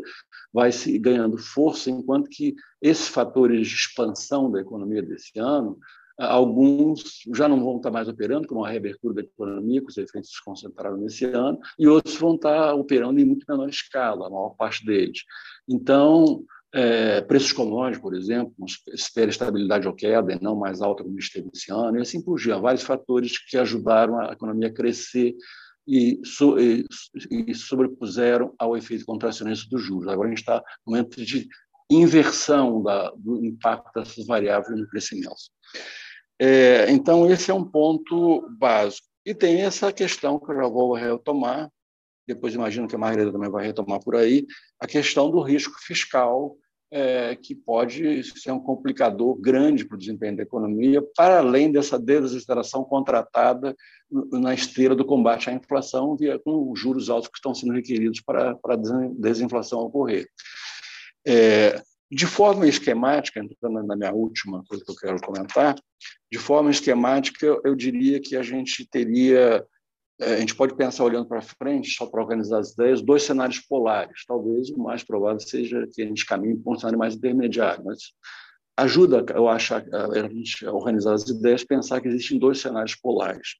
vai 0.53 0.71
se 0.71 0.97
ganhando 0.99 1.37
força, 1.39 1.89
enquanto 1.89 2.29
que 2.29 2.55
esses 2.81 3.07
fatores 3.07 3.67
de 3.67 3.73
expansão 3.73 4.51
da 4.51 4.61
economia 4.61 5.01
desse 5.01 5.39
ano 5.39 5.79
Alguns 6.21 7.21
já 7.33 7.47
não 7.47 7.63
vão 7.63 7.77
estar 7.77 7.89
mais 7.91 8.07
operando, 8.07 8.47
como 8.47 8.63
a 8.63 8.69
reabertura 8.69 9.15
da 9.15 9.21
economia, 9.21 9.81
que 9.81 9.87
os 9.87 9.97
efeitos 9.97 10.31
se 10.31 10.43
concentraram 10.43 10.97
nesse 10.97 11.25
ano, 11.25 11.59
e 11.79 11.87
outros 11.87 12.15
vão 12.15 12.35
estar 12.35 12.73
operando 12.75 13.19
em 13.19 13.25
muito 13.25 13.45
menor 13.49 13.67
escala, 13.69 14.27
a 14.27 14.29
maior 14.29 14.51
parte 14.51 14.85
deles. 14.85 15.23
Então, 15.67 16.43
é, 16.73 17.21
preços 17.21 17.51
commodities, 17.51 18.01
por 18.01 18.13
exemplo, 18.13 18.53
espera 18.93 19.29
estabilidade 19.29 19.87
ou 19.87 19.93
queda, 19.93 20.37
não 20.41 20.55
mais 20.55 20.81
alta 20.81 21.03
como 21.03 21.17
esteve 21.17 21.49
esse 21.53 21.71
ano, 21.71 21.97
e 21.97 22.01
assim 22.01 22.21
por 22.21 22.39
diante. 22.39 22.61
Vários 22.61 22.83
fatores 22.83 23.37
que 23.37 23.57
ajudaram 23.57 24.19
a 24.19 24.31
economia 24.31 24.67
a 24.67 24.73
crescer 24.73 25.35
e, 25.87 26.21
so, 26.23 26.57
e, 26.59 26.85
e 27.29 27.53
sobrepuseram 27.53 28.53
ao 28.57 28.77
efeito 28.77 29.05
contracionista 29.05 29.67
dos 29.69 29.81
juros. 29.81 30.07
Agora 30.07 30.27
a 30.27 30.31
gente 30.31 30.39
está 30.39 30.63
no 30.85 30.93
momento 30.93 31.23
de 31.23 31.47
inversão 31.89 32.81
da, 32.81 33.11
do 33.17 33.43
impacto 33.43 33.91
dessas 33.93 34.25
variáveis 34.25 34.79
no 34.79 34.87
crescimento. 34.87 35.35
É, 36.43 36.89
então, 36.89 37.29
esse 37.29 37.51
é 37.51 37.53
um 37.53 37.63
ponto 37.63 38.49
básico. 38.57 39.05
E 39.23 39.31
tem 39.31 39.61
essa 39.61 39.93
questão 39.93 40.39
que 40.39 40.51
eu 40.51 40.55
já 40.55 40.67
vou 40.67 40.95
retomar, 40.95 41.69
depois 42.27 42.55
imagino 42.55 42.87
que 42.87 42.95
a 42.95 42.97
Margarida 42.97 43.31
também 43.31 43.51
vai 43.51 43.63
retomar 43.63 43.99
por 44.03 44.15
aí, 44.15 44.47
a 44.79 44.87
questão 44.87 45.29
do 45.29 45.39
risco 45.39 45.75
fiscal, 45.79 46.57
é, 46.89 47.35
que 47.35 47.53
pode 47.53 48.23
ser 48.23 48.51
um 48.51 48.59
complicador 48.59 49.39
grande 49.39 49.85
para 49.85 49.93
o 49.93 49.99
desempenho 49.99 50.35
da 50.35 50.41
economia, 50.41 50.99
para 51.15 51.37
além 51.37 51.71
dessa 51.71 51.99
desaceleração 51.99 52.83
contratada 52.83 53.75
na 54.31 54.51
esteira 54.55 54.95
do 54.95 55.05
combate 55.05 55.47
à 55.47 55.53
inflação, 55.53 56.17
via, 56.17 56.39
com 56.39 56.71
os 56.71 56.79
juros 56.79 57.07
altos 57.07 57.29
que 57.29 57.37
estão 57.37 57.53
sendo 57.53 57.73
requeridos 57.73 58.19
para, 58.19 58.55
para 58.55 58.73
a 58.73 58.79
desinflação 59.19 59.79
ocorrer. 59.81 60.27
É, 61.25 61.81
de 62.11 62.27
forma 62.27 62.67
esquemática, 62.67 63.39
entrando 63.39 63.81
na 63.83 63.95
minha 63.95 64.11
última 64.11 64.61
coisa 64.65 64.83
que 64.83 64.91
eu 64.91 64.95
quero 64.95 65.21
comentar, 65.21 65.75
de 66.29 66.37
forma 66.37 66.69
esquemática, 66.69 67.45
eu 67.63 67.73
diria 67.73 68.19
que 68.19 68.35
a 68.35 68.43
gente 68.43 68.85
teria, 68.85 69.65
é, 70.19 70.33
a 70.33 70.39
gente 70.39 70.53
pode 70.53 70.75
pensar 70.75 71.05
olhando 71.05 71.27
para 71.27 71.41
frente, 71.41 71.89
só 71.91 72.05
para 72.05 72.21
organizar 72.21 72.59
as 72.59 72.71
ideias, 72.73 73.01
dois 73.01 73.23
cenários 73.23 73.59
polares. 73.59 74.25
Talvez 74.27 74.69
o 74.71 74.77
mais 74.77 75.03
provável 75.03 75.39
seja 75.39 75.87
que 75.93 76.01
a 76.01 76.05
gente 76.05 76.25
caminhe 76.25 76.57
para 76.57 76.73
um 76.73 76.77
cenário 76.77 76.99
mais 76.99 77.15
intermediário, 77.15 77.85
mas 77.85 77.99
ajuda, 78.75 79.23
eu 79.33 79.47
acho, 79.47 79.73
a 79.73 80.27
gente 80.29 80.65
a 80.65 80.73
organizar 80.73 81.13
as 81.13 81.27
ideias, 81.29 81.63
pensar 81.63 82.01
que 82.01 82.09
existem 82.09 82.37
dois 82.37 82.59
cenários 82.59 82.95
polares. 82.95 83.55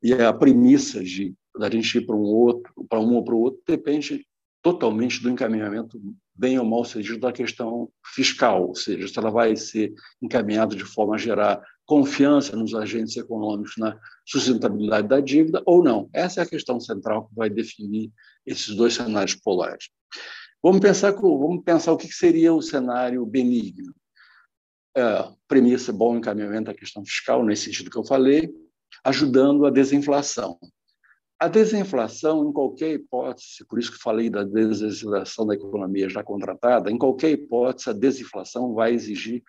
E 0.00 0.12
a 0.12 0.32
premissa 0.32 1.02
de 1.02 1.34
da 1.58 1.70
gente 1.70 1.98
ir 1.98 2.06
para 2.06 2.16
um 2.16 2.22
outro, 2.22 2.72
para 2.88 3.00
um 3.00 3.14
ou 3.14 3.24
para 3.24 3.34
o 3.34 3.40
outro, 3.40 3.60
depende 3.66 4.26
totalmente 4.64 5.22
do 5.22 5.28
encaminhamento 5.28 6.00
bem 6.34 6.58
ou 6.58 6.64
mal 6.64 6.86
sucedido 6.86 7.20
da 7.20 7.30
questão 7.30 7.90
fiscal, 8.14 8.68
ou 8.68 8.74
seja, 8.74 9.06
se 9.06 9.18
ela 9.18 9.30
vai 9.30 9.54
ser 9.54 9.92
encaminhada 10.22 10.74
de 10.74 10.84
forma 10.84 11.16
a 11.16 11.18
gerar 11.18 11.62
confiança 11.84 12.56
nos 12.56 12.74
agentes 12.74 13.14
econômicos 13.14 13.76
na 13.76 14.00
sustentabilidade 14.26 15.06
da 15.06 15.20
dívida 15.20 15.62
ou 15.66 15.84
não. 15.84 16.08
Essa 16.14 16.40
é 16.40 16.44
a 16.44 16.48
questão 16.48 16.80
central 16.80 17.28
que 17.28 17.34
vai 17.34 17.50
definir 17.50 18.10
esses 18.46 18.74
dois 18.74 18.94
cenários 18.94 19.34
polares. 19.34 19.90
Vamos 20.62 20.80
pensar, 20.80 21.12
vamos 21.12 21.62
pensar 21.62 21.92
o 21.92 21.98
que 21.98 22.10
seria 22.10 22.54
o 22.54 22.62
cenário 22.62 23.24
benigno. 23.26 23.94
É, 24.96 25.28
premissa, 25.46 25.92
bom 25.92 26.16
encaminhamento 26.16 26.72
da 26.72 26.74
questão 26.74 27.04
fiscal, 27.04 27.44
nesse 27.44 27.64
sentido 27.64 27.90
que 27.90 27.98
eu 27.98 28.04
falei, 28.04 28.50
ajudando 29.04 29.66
a 29.66 29.70
desinflação. 29.70 30.58
A 31.44 31.48
desinflação, 31.48 32.48
em 32.48 32.52
qualquer 32.54 32.94
hipótese, 32.94 33.66
por 33.68 33.78
isso 33.78 33.92
que 33.92 33.98
falei 33.98 34.30
da 34.30 34.44
desaceleração 34.44 35.46
da 35.46 35.54
economia 35.54 36.08
já 36.08 36.24
contratada, 36.24 36.90
em 36.90 36.96
qualquer 36.96 37.32
hipótese, 37.32 37.90
a 37.90 37.92
desinflação 37.92 38.72
vai 38.72 38.94
exigir 38.94 39.42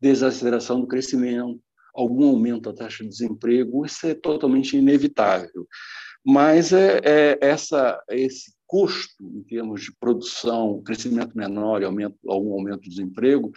desaceleração 0.00 0.80
do 0.80 0.88
crescimento, 0.88 1.60
algum 1.94 2.30
aumento 2.30 2.62
da 2.62 2.72
taxa 2.72 3.04
de 3.04 3.10
desemprego, 3.10 3.86
isso 3.86 4.08
é 4.08 4.14
totalmente 4.14 4.76
inevitável. 4.76 5.68
Mas 6.26 6.72
é, 6.72 7.00
é 7.04 7.38
essa, 7.40 8.02
esse 8.10 8.52
custo 8.66 9.22
em 9.22 9.44
termos 9.44 9.82
de 9.82 9.96
produção, 10.00 10.82
crescimento 10.82 11.38
menor 11.38 11.80
e 11.80 11.84
aumento, 11.84 12.16
algum 12.26 12.54
aumento 12.54 12.80
do 12.80 12.90
desemprego, 12.90 13.52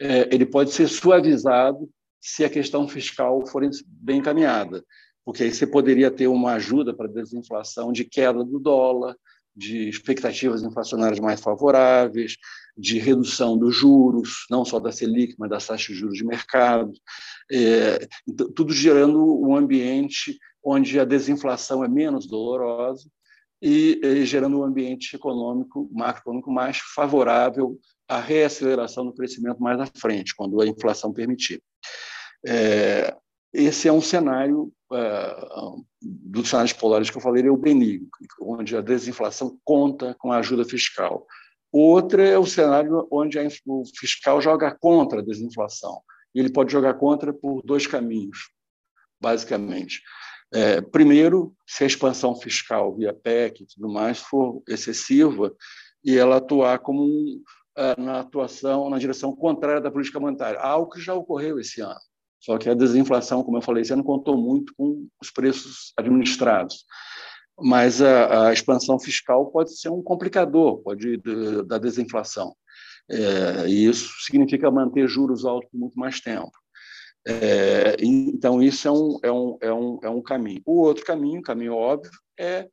é, 0.00 0.28
ele 0.34 0.44
pode 0.44 0.72
ser 0.72 0.88
suavizado 0.88 1.88
se 2.20 2.44
a 2.44 2.50
questão 2.50 2.88
fiscal 2.88 3.46
for 3.46 3.62
bem 3.86 4.18
encaminhada 4.18 4.82
porque 5.28 5.42
aí 5.42 5.52
você 5.52 5.66
poderia 5.66 6.10
ter 6.10 6.26
uma 6.26 6.54
ajuda 6.54 6.94
para 6.94 7.04
a 7.04 7.12
desinflação 7.12 7.92
de 7.92 8.02
queda 8.02 8.42
do 8.42 8.58
dólar, 8.58 9.14
de 9.54 9.86
expectativas 9.86 10.62
inflacionárias 10.62 11.20
mais 11.20 11.38
favoráveis, 11.38 12.38
de 12.74 12.98
redução 12.98 13.58
dos 13.58 13.76
juros, 13.76 14.46
não 14.50 14.64
só 14.64 14.80
da 14.80 14.90
Selic, 14.90 15.34
mas 15.38 15.50
das 15.50 15.66
taxas 15.66 15.88
de 15.88 16.00
juros 16.00 16.16
de 16.16 16.24
mercado, 16.24 16.94
é, 17.52 18.08
então, 18.26 18.50
tudo 18.50 18.72
gerando 18.72 19.22
um 19.46 19.54
ambiente 19.54 20.38
onde 20.64 20.98
a 20.98 21.04
desinflação 21.04 21.84
é 21.84 21.88
menos 21.88 22.26
dolorosa 22.26 23.06
e, 23.60 24.00
e 24.02 24.24
gerando 24.24 24.58
um 24.58 24.64
ambiente 24.64 25.14
econômico, 25.14 25.90
macroeconômico 25.92 26.50
mais 26.50 26.78
favorável 26.78 27.78
à 28.08 28.18
reaceleração 28.18 29.04
do 29.04 29.12
crescimento 29.12 29.62
mais 29.62 29.78
à 29.78 29.86
frente, 29.94 30.34
quando 30.34 30.58
a 30.58 30.66
inflação 30.66 31.12
permitir. 31.12 31.62
É, 32.46 33.14
esse 33.52 33.88
é 33.88 33.92
um 33.92 34.00
cenário 34.00 34.72
uh, 34.92 35.84
dos 36.02 36.48
cenários 36.48 36.72
polares 36.72 37.10
que 37.10 37.16
eu 37.16 37.22
falei, 37.22 37.46
é 37.46 37.50
o 37.50 37.56
benigno, 37.56 38.08
onde 38.40 38.76
a 38.76 38.80
desinflação 38.80 39.58
conta 39.64 40.14
com 40.18 40.32
a 40.32 40.38
ajuda 40.38 40.64
fiscal. 40.64 41.26
Outra 41.72 42.26
é 42.26 42.38
o 42.38 42.46
cenário 42.46 43.06
onde 43.10 43.38
o 43.66 43.82
fiscal 43.98 44.40
joga 44.40 44.74
contra 44.74 45.20
a 45.20 45.24
desinflação. 45.24 46.00
Ele 46.34 46.50
pode 46.50 46.72
jogar 46.72 46.94
contra 46.94 47.32
por 47.32 47.62
dois 47.62 47.86
caminhos, 47.86 48.50
basicamente. 49.20 50.02
É, 50.52 50.80
primeiro, 50.80 51.54
se 51.66 51.84
a 51.84 51.86
expansão 51.86 52.34
fiscal 52.34 52.94
via 52.96 53.12
PEC 53.12 53.62
e 53.62 53.66
tudo 53.66 53.92
mais 53.92 54.18
for 54.18 54.62
excessiva 54.66 55.54
e 56.02 56.16
ela 56.16 56.36
atuar 56.36 56.78
como 56.78 57.02
um, 57.02 57.42
uh, 57.76 58.00
na 58.00 58.20
atuação 58.20 58.88
na 58.88 58.98
direção 58.98 59.34
contrária 59.34 59.80
da 59.80 59.90
política 59.90 60.18
monetária, 60.18 60.58
algo 60.58 60.90
que 60.90 61.00
já 61.00 61.12
ocorreu 61.12 61.58
esse 61.58 61.82
ano. 61.82 62.00
Só 62.40 62.56
que 62.56 62.68
a 62.68 62.74
desinflação, 62.74 63.42
como 63.42 63.58
eu 63.58 63.62
falei, 63.62 63.84
você 63.84 63.96
não 63.96 64.02
contou 64.02 64.36
muito 64.36 64.72
com 64.76 65.06
os 65.20 65.30
preços 65.30 65.92
administrados. 65.96 66.84
Mas 67.60 68.00
a, 68.00 68.48
a 68.48 68.52
expansão 68.52 68.98
fiscal 68.98 69.50
pode 69.50 69.76
ser 69.78 69.88
um 69.88 70.02
complicador 70.02 70.78
pode 70.78 71.16
de, 71.16 71.62
da 71.64 71.78
desinflação. 71.78 72.54
É, 73.10 73.68
e 73.68 73.86
isso 73.86 74.08
significa 74.24 74.70
manter 74.70 75.08
juros 75.08 75.44
altos 75.44 75.68
por 75.70 75.78
muito 75.78 75.98
mais 75.98 76.20
tempo. 76.20 76.52
É, 77.26 77.96
então, 78.00 78.62
isso 78.62 78.86
é 78.86 78.92
um, 78.92 79.18
é, 79.22 79.32
um, 79.32 79.58
é, 79.60 79.72
um, 79.72 79.98
é 80.04 80.08
um 80.10 80.22
caminho. 80.22 80.62
O 80.64 80.80
outro 80.80 81.04
caminho, 81.04 81.42
caminho 81.42 81.74
óbvio, 81.74 82.12
é 82.38 82.68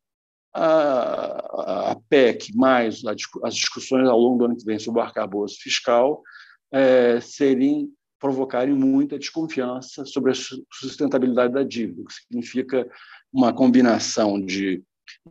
a, 0.54 1.92
a 1.92 1.96
PEC, 2.08 2.56
mais 2.56 3.02
as 3.44 3.56
discussões 3.56 4.08
ao 4.08 4.20
longo 4.20 4.38
do 4.38 4.46
ano 4.46 4.58
que 4.58 4.64
vem 4.64 4.80
sobre 4.80 5.02
o 5.02 5.04
arcabouço 5.04 5.58
fiscal, 5.60 6.22
é, 6.72 7.20
serem 7.20 7.90
provocarem 8.26 8.74
muita 8.74 9.20
desconfiança 9.20 10.04
sobre 10.04 10.32
a 10.32 10.36
sustentabilidade 10.74 11.54
da 11.54 11.62
dívida, 11.62 12.02
o 12.02 12.06
que 12.06 12.14
significa 12.14 12.90
uma 13.32 13.54
combinação 13.54 14.44
de, 14.44 14.82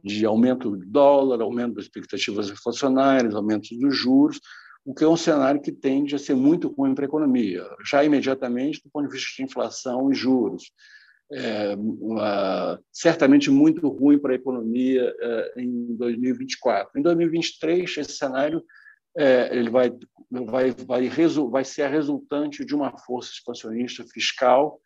de 0.04 0.24
aumento 0.24 0.70
do 0.70 0.86
dólar, 0.86 1.40
aumento 1.40 1.74
das 1.74 1.86
expectativas 1.86 2.50
inflacionárias, 2.50 3.34
aumento 3.34 3.76
dos 3.76 3.96
juros, 3.96 4.38
o 4.84 4.94
que 4.94 5.02
é 5.02 5.08
um 5.08 5.16
cenário 5.16 5.60
que 5.60 5.72
tende 5.72 6.14
a 6.14 6.18
ser 6.18 6.36
muito 6.36 6.68
ruim 6.68 6.94
para 6.94 7.04
a 7.04 7.08
economia, 7.08 7.66
já 7.84 8.04
imediatamente 8.04 8.80
do 8.84 8.90
ponto 8.90 9.08
de 9.08 9.12
vista 9.12 9.30
de 9.36 9.42
inflação 9.42 10.12
e 10.12 10.14
juros. 10.14 10.70
É, 11.32 11.74
uma, 11.76 12.78
certamente 12.92 13.50
muito 13.50 13.88
ruim 13.88 14.18
para 14.18 14.34
a 14.34 14.36
economia 14.36 15.12
é, 15.18 15.54
em 15.56 15.96
2024. 15.96 16.96
Em 16.96 17.02
2023, 17.02 17.96
esse 17.96 18.12
cenário 18.12 18.62
é, 19.16 19.56
ele 19.56 19.70
vai, 19.70 19.92
vai, 20.30 20.70
vai, 20.72 21.08
vai 21.50 21.64
ser 21.64 21.82
a 21.82 21.88
resultante 21.88 22.64
de 22.64 22.74
uma 22.74 22.96
força 22.98 23.30
expansionista 23.32 24.04
fiscal 24.04 24.80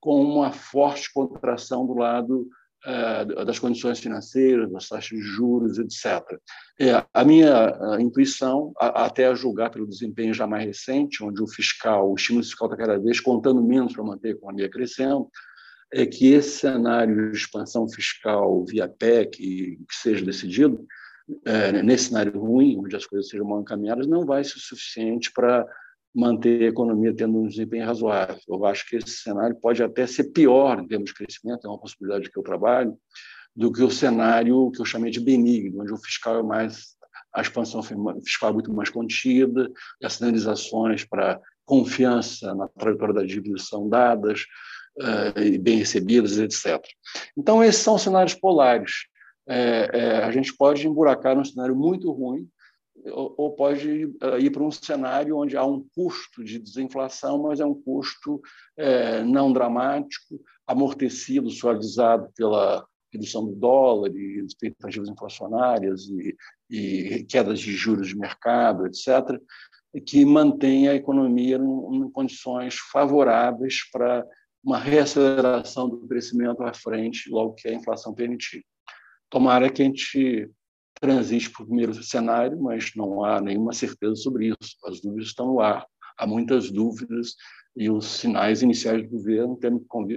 com 0.00 0.22
uma 0.22 0.52
forte 0.52 1.12
contração 1.12 1.86
do 1.86 1.94
lado 1.94 2.48
é, 2.84 3.24
das 3.44 3.58
condições 3.58 3.98
financeiras, 3.98 4.70
das 4.70 4.88
taxas 4.88 5.18
de 5.18 5.20
juros, 5.20 5.78
etc. 5.78 6.38
É, 6.78 7.04
a 7.12 7.24
minha 7.24 7.76
intuição, 7.98 8.72
a, 8.78 9.06
até 9.06 9.26
a 9.26 9.34
julgar 9.34 9.70
pelo 9.70 9.88
desempenho 9.88 10.32
já 10.32 10.46
mais 10.46 10.64
recente, 10.64 11.22
onde 11.22 11.42
o 11.42 11.48
fiscal, 11.48 12.10
o 12.10 12.14
estímulo 12.14 12.44
fiscal 12.44 12.68
está 12.68 12.76
cada 12.76 12.98
vez 12.98 13.18
contando 13.18 13.62
menos 13.62 13.92
para 13.92 14.04
manter 14.04 14.28
a 14.28 14.32
economia 14.32 14.70
crescendo, 14.70 15.28
é 15.92 16.06
que 16.06 16.32
esse 16.32 16.60
cenário 16.60 17.32
de 17.32 17.36
expansão 17.36 17.88
fiscal 17.88 18.64
via 18.64 18.88
PEC, 18.88 19.38
que 19.38 19.78
seja 19.90 20.24
decidido, 20.24 20.86
é, 21.44 21.82
nesse 21.82 22.06
cenário 22.06 22.38
ruim, 22.38 22.78
onde 22.78 22.96
as 22.96 23.06
coisas 23.06 23.28
sejam 23.28 23.46
mal 23.46 23.60
encaminhadas, 23.60 24.06
não 24.06 24.24
vai 24.24 24.42
ser 24.44 24.58
suficiente 24.58 25.32
para 25.32 25.66
manter 26.14 26.64
a 26.64 26.68
economia 26.68 27.14
tendo 27.14 27.38
um 27.38 27.46
desempenho 27.46 27.86
razoável. 27.86 28.38
Eu 28.48 28.64
acho 28.64 28.86
que 28.86 28.96
esse 28.96 29.10
cenário 29.10 29.56
pode 29.56 29.82
até 29.82 30.06
ser 30.06 30.24
pior 30.32 30.80
em 30.80 30.88
termos 30.88 31.10
de 31.10 31.14
crescimento, 31.14 31.66
é 31.66 31.70
uma 31.70 31.78
possibilidade 31.78 32.30
que 32.30 32.38
eu 32.38 32.42
trabalho, 32.42 32.96
do 33.54 33.72
que 33.72 33.82
o 33.82 33.90
cenário 33.90 34.70
que 34.70 34.80
eu 34.80 34.84
chamei 34.84 35.10
de 35.10 35.20
benigno, 35.20 35.82
onde 35.82 35.92
o 35.92 35.98
fiscal 35.98 36.38
é 36.38 36.42
mais 36.42 36.96
a 37.32 37.42
expansão 37.42 37.82
fiscal 37.82 38.50
é 38.50 38.52
muito 38.52 38.72
mais 38.72 38.90
contida, 38.90 39.70
as 40.02 40.14
sinalizações 40.14 41.04
para 41.04 41.40
confiança 41.64 42.54
na 42.54 42.66
trajetória 42.68 43.14
da 43.14 43.22
dívida 43.22 43.58
são 43.58 43.88
dadas, 43.88 44.44
uh, 44.98 45.60
bem 45.60 45.78
recebidas, 45.78 46.38
etc. 46.38 46.82
Então, 47.36 47.62
esses 47.62 47.82
são 47.82 47.98
cenários 47.98 48.34
polares. 48.34 49.06
É, 49.48 49.90
é, 49.92 50.24
a 50.24 50.30
gente 50.30 50.54
pode 50.54 50.86
emburacar 50.86 51.34
num 51.34 51.44
cenário 51.44 51.74
muito 51.74 52.10
ruim, 52.12 52.48
ou, 53.06 53.34
ou 53.38 53.54
pode 53.54 54.12
ir 54.40 54.50
para 54.50 54.62
um 54.62 54.70
cenário 54.70 55.38
onde 55.38 55.56
há 55.56 55.64
um 55.64 55.86
custo 55.94 56.44
de 56.44 56.58
desinflação, 56.58 57.42
mas 57.42 57.60
é 57.60 57.64
um 57.64 57.74
custo 57.74 58.40
é, 58.76 59.22
não 59.22 59.52
dramático, 59.52 60.40
amortecido, 60.66 61.48
suavizado 61.50 62.28
pela 62.36 62.86
redução 63.12 63.46
do 63.46 63.54
dólar 63.54 64.14
e 64.14 64.44
expectativas 64.44 65.08
inflacionárias 65.08 66.02
e, 66.08 66.36
e 66.68 67.24
quedas 67.24 67.60
de 67.60 67.72
juros 67.72 68.08
de 68.08 68.18
mercado, 68.18 68.86
etc., 68.86 69.40
que 70.04 70.24
mantém 70.24 70.88
a 70.88 70.94
economia 70.94 71.56
em 71.56 72.10
condições 72.10 72.76
favoráveis 72.92 73.88
para 73.90 74.26
uma 74.62 74.78
reaceleração 74.78 75.88
do 75.88 76.06
crescimento 76.06 76.62
à 76.62 76.74
frente, 76.74 77.30
logo 77.30 77.54
que 77.54 77.68
a 77.68 77.72
inflação 77.72 78.12
permitir. 78.12 78.62
Tomara 79.30 79.70
que 79.70 79.82
a 79.82 79.84
gente 79.84 80.50
transite 81.00 81.50
para 81.50 81.62
o 81.62 81.66
primeiro 81.66 81.94
cenário, 82.02 82.60
mas 82.60 82.92
não 82.96 83.24
há 83.24 83.40
nenhuma 83.40 83.72
certeza 83.72 84.16
sobre 84.16 84.48
isso. 84.48 84.76
As 84.84 85.00
dúvidas 85.00 85.28
estão 85.28 85.46
no 85.46 85.60
ar. 85.60 85.86
Há 86.18 86.26
muitas 86.26 86.70
dúvidas 86.70 87.34
e 87.78 87.88
os 87.88 88.06
sinais 88.06 88.60
iniciais 88.60 89.04
do 89.04 89.08
governo, 89.08 89.56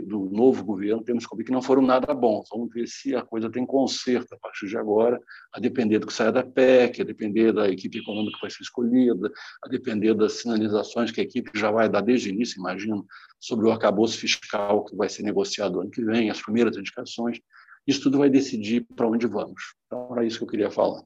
do 0.03 0.29
novo 0.31 0.63
governo, 0.63 1.03
temos 1.03 1.27
que 1.27 1.43
que 1.43 1.51
não 1.51 1.61
foram 1.61 1.83
nada 1.83 2.11
bons. 2.11 2.47
Vamos 2.51 2.73
ver 2.73 2.87
se 2.87 3.15
a 3.15 3.21
coisa 3.21 3.51
tem 3.51 3.63
conserto 3.67 4.33
a 4.33 4.37
partir 4.37 4.67
de 4.67 4.75
agora, 4.75 5.21
a 5.53 5.59
depender 5.59 5.99
do 5.99 6.07
que 6.07 6.13
saia 6.13 6.31
da 6.31 6.43
PEC, 6.43 7.01
a 7.01 7.05
depender 7.05 7.51
da 7.51 7.69
equipe 7.69 7.99
econômica 7.99 8.35
que 8.35 8.41
vai 8.41 8.49
ser 8.49 8.63
escolhida, 8.63 9.31
a 9.63 9.69
depender 9.69 10.15
das 10.15 10.33
sinalizações 10.33 11.11
que 11.11 11.21
a 11.21 11.23
equipe 11.23 11.51
já 11.53 11.69
vai 11.69 11.87
dar 11.87 12.01
desde 12.01 12.29
o 12.29 12.33
início, 12.33 12.59
imagino, 12.59 13.05
sobre 13.39 13.67
o 13.67 13.71
arcabouço 13.71 14.17
fiscal 14.17 14.83
que 14.83 14.95
vai 14.95 15.07
ser 15.07 15.21
negociado 15.21 15.81
ano 15.81 15.91
que 15.91 16.03
vem, 16.03 16.31
as 16.31 16.41
primeiras 16.41 16.75
indicações. 16.75 17.39
Isso 17.85 18.01
tudo 18.03 18.19
vai 18.19 18.29
decidir 18.29 18.85
para 18.95 19.07
onde 19.07 19.27
vamos. 19.27 19.75
Então, 19.85 20.09
era 20.11 20.25
isso 20.25 20.37
que 20.37 20.43
eu 20.43 20.49
queria 20.49 20.71
falar. 20.71 21.03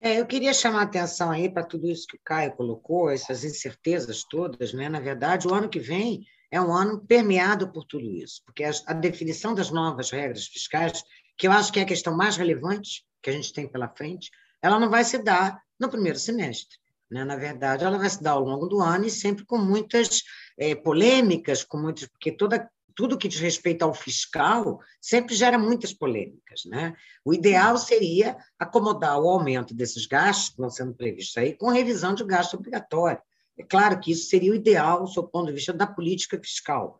É, 0.00 0.20
eu 0.20 0.26
queria 0.26 0.52
chamar 0.52 0.80
a 0.80 0.82
atenção 0.82 1.30
aí 1.30 1.48
para 1.48 1.64
tudo 1.64 1.88
isso 1.88 2.06
que 2.06 2.16
o 2.16 2.20
Caio 2.22 2.54
colocou, 2.54 3.08
essas 3.08 3.42
incertezas 3.42 4.22
todas, 4.24 4.74
né? 4.74 4.88
Na 4.88 5.00
verdade, 5.00 5.48
o 5.48 5.54
ano 5.54 5.68
que 5.68 5.78
vem 5.78 6.26
é 6.50 6.60
um 6.60 6.72
ano 6.72 7.04
permeado 7.06 7.72
por 7.72 7.84
tudo 7.84 8.04
isso, 8.12 8.42
porque 8.44 8.64
a, 8.64 8.92
definição 8.92 9.54
das 9.54 9.70
novas 9.70 10.10
regras 10.10 10.46
fiscais, 10.46 11.02
que 11.38 11.46
eu 11.46 11.52
acho 11.52 11.72
que 11.72 11.80
é 11.80 11.82
a 11.82 11.86
questão 11.86 12.14
mais 12.14 12.36
relevante 12.36 13.04
que 13.22 13.30
a 13.30 13.32
gente 13.32 13.52
tem 13.52 13.66
pela 13.66 13.88
frente, 13.88 14.30
ela 14.62 14.78
não 14.78 14.90
vai 14.90 15.04
se 15.04 15.18
dar 15.18 15.58
no 15.80 15.88
primeiro 15.88 16.18
semestre. 16.18 16.76
Né? 17.10 17.24
Na 17.24 17.36
verdade, 17.36 17.84
ela 17.84 17.98
vai 17.98 18.10
se 18.10 18.22
dar 18.22 18.32
ao 18.32 18.44
longo 18.44 18.66
do 18.66 18.80
ano 18.80 19.06
e 19.06 19.10
sempre 19.10 19.44
com 19.44 19.58
muitas 19.58 20.22
é, 20.58 20.74
polêmicas, 20.74 21.64
com 21.64 21.78
muitas, 21.78 22.06
porque 22.08 22.30
toda 22.30 22.70
tudo 22.94 23.18
que 23.18 23.28
diz 23.28 23.40
respeito 23.40 23.82
ao 23.82 23.92
fiscal 23.92 24.80
sempre 25.00 25.34
gera 25.34 25.58
muitas 25.58 25.92
polêmicas. 25.92 26.62
Né? 26.66 26.94
O 27.24 27.34
ideal 27.34 27.76
seria 27.76 28.36
acomodar 28.58 29.18
o 29.20 29.28
aumento 29.28 29.74
desses 29.74 30.06
gastos 30.06 30.46
que 30.46 30.52
estão 30.52 30.70
sendo 30.70 30.94
previstos 30.94 31.36
aí 31.36 31.54
com 31.54 31.68
revisão 31.68 32.14
de 32.14 32.24
gasto 32.24 32.54
obrigatório. 32.54 33.20
É 33.58 33.62
claro 33.62 34.00
que 34.00 34.12
isso 34.12 34.28
seria 34.28 34.52
o 34.52 34.54
ideal, 34.54 35.04
do 35.04 35.28
ponto 35.28 35.46
de 35.46 35.52
vista 35.52 35.72
da 35.72 35.86
política 35.86 36.38
fiscal. 36.38 36.98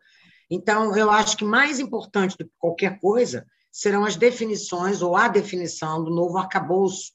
Então, 0.49 0.95
eu 0.95 1.09
acho 1.09 1.37
que 1.37 1.43
mais 1.43 1.79
importante 1.79 2.37
do 2.37 2.45
que 2.45 2.51
qualquer 2.57 2.99
coisa 2.99 3.45
serão 3.71 4.05
as 4.05 4.15
definições 4.15 5.01
ou 5.01 5.15
a 5.15 5.27
definição 5.27 6.03
do 6.03 6.11
novo 6.11 6.37
arcabouço 6.37 7.11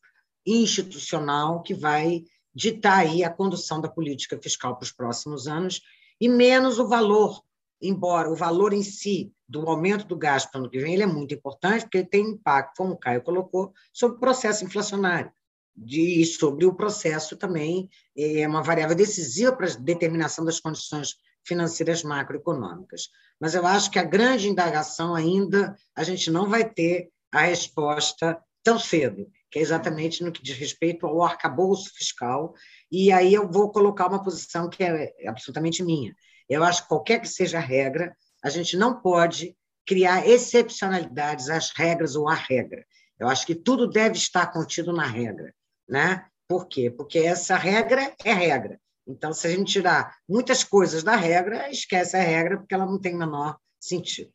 institucional 0.46 1.62
que 1.62 1.72
vai 1.72 2.24
ditar 2.54 2.98
aí 2.98 3.22
a 3.24 3.30
condução 3.30 3.80
da 3.80 3.88
política 3.88 4.38
fiscal 4.38 4.76
para 4.76 4.84
os 4.84 4.92
próximos 4.92 5.46
anos 5.46 5.80
e 6.20 6.28
menos 6.28 6.78
o 6.78 6.88
valor 6.88 7.42
embora 7.80 8.30
o 8.30 8.36
valor 8.36 8.72
em 8.72 8.82
si 8.82 9.32
do 9.48 9.68
aumento 9.68 10.06
do 10.06 10.16
gasto 10.16 10.50
para 10.50 10.58
o 10.58 10.62
ano 10.62 10.70
que 10.70 10.78
vem 10.78 10.94
ele 10.94 11.02
é 11.02 11.06
muito 11.06 11.34
importante, 11.34 11.82
porque 11.82 11.98
ele 11.98 12.08
tem 12.08 12.30
impacto, 12.30 12.76
como 12.76 12.92
o 12.92 12.98
Caio 12.98 13.22
colocou, 13.22 13.72
sobre 13.92 14.16
o 14.16 14.20
processo 14.20 14.64
inflacionário 14.64 15.32
de, 15.76 16.24
sobre 16.26 16.66
o 16.66 16.74
processo 16.74 17.36
também, 17.36 17.88
é 18.16 18.46
uma 18.46 18.62
variável 18.62 18.94
decisiva 18.94 19.52
para 19.52 19.66
a 19.66 19.76
determinação 19.76 20.44
das 20.44 20.60
condições 20.60 21.16
financeiras 21.42 22.02
macroeconômicas. 22.02 23.08
Mas 23.40 23.54
eu 23.54 23.66
acho 23.66 23.90
que 23.90 23.98
a 23.98 24.04
grande 24.04 24.48
indagação 24.48 25.14
ainda, 25.14 25.74
a 25.96 26.04
gente 26.04 26.30
não 26.30 26.48
vai 26.48 26.68
ter 26.68 27.10
a 27.32 27.42
resposta 27.42 28.38
tão 28.62 28.78
cedo, 28.78 29.26
que 29.50 29.58
é 29.58 29.62
exatamente 29.62 30.22
no 30.22 30.30
que 30.30 30.42
diz 30.42 30.56
respeito 30.56 31.06
ao 31.06 31.22
arcabouço 31.22 31.90
fiscal, 31.94 32.54
e 32.92 33.10
aí 33.10 33.32
eu 33.32 33.50
vou 33.50 33.70
colocar 33.70 34.06
uma 34.06 34.22
posição 34.22 34.68
que 34.68 34.82
é 34.82 35.14
absolutamente 35.26 35.82
minha. 35.82 36.14
Eu 36.50 36.64
acho 36.64 36.82
que 36.82 36.88
qualquer 36.88 37.20
que 37.20 37.28
seja 37.28 37.58
a 37.58 37.62
regra, 37.62 38.14
a 38.42 38.50
gente 38.50 38.76
não 38.76 39.00
pode 39.00 39.56
criar 39.86 40.26
excepcionalidades 40.26 41.48
às 41.48 41.70
regras 41.70 42.16
ou 42.16 42.28
à 42.28 42.34
regra. 42.34 42.84
Eu 43.18 43.28
acho 43.28 43.46
que 43.46 43.54
tudo 43.54 43.88
deve 43.88 44.16
estar 44.16 44.52
contido 44.52 44.92
na 44.92 45.06
regra. 45.06 45.54
Né? 45.88 46.26
Por 46.48 46.66
quê? 46.66 46.90
Porque 46.90 47.20
essa 47.20 47.56
regra 47.56 48.12
é 48.24 48.32
regra. 48.32 48.80
Então, 49.06 49.32
se 49.32 49.46
a 49.46 49.50
gente 49.50 49.72
tirar 49.72 50.16
muitas 50.28 50.64
coisas 50.64 51.02
da 51.02 51.16
regra, 51.16 51.70
esquece 51.70 52.16
a 52.16 52.20
regra, 52.20 52.58
porque 52.58 52.74
ela 52.74 52.86
não 52.86 53.00
tem 53.00 53.16
menor 53.16 53.56
sentido. 53.78 54.32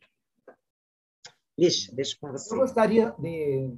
Lixa, 1.58 1.94
deixa 1.94 2.16
com 2.20 2.30
você. 2.32 2.52
Eu 2.52 2.58
gostaria 2.58 3.14
de 3.18 3.74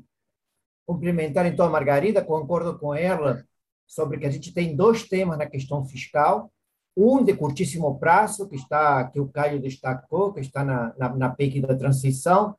cumprimentar, 0.86 1.46
então, 1.46 1.66
a 1.66 1.70
Margarida, 1.70 2.24
concordo 2.24 2.78
com 2.78 2.94
ela 2.94 3.44
sobre 3.86 4.18
que 4.18 4.26
a 4.26 4.30
gente 4.30 4.52
tem 4.52 4.76
dois 4.76 5.04
temas 5.08 5.38
na 5.38 5.46
questão 5.46 5.84
fiscal, 5.84 6.52
um 7.00 7.22
de 7.22 7.32
curtíssimo 7.32 7.96
prazo, 7.96 8.48
que 8.48 8.56
está 8.56 9.04
que 9.04 9.20
o 9.20 9.28
Caio 9.28 9.60
destacou, 9.60 10.32
que 10.32 10.40
está 10.40 10.64
na, 10.64 10.92
na, 10.98 11.14
na 11.14 11.28
da 11.28 11.76
transição, 11.76 12.56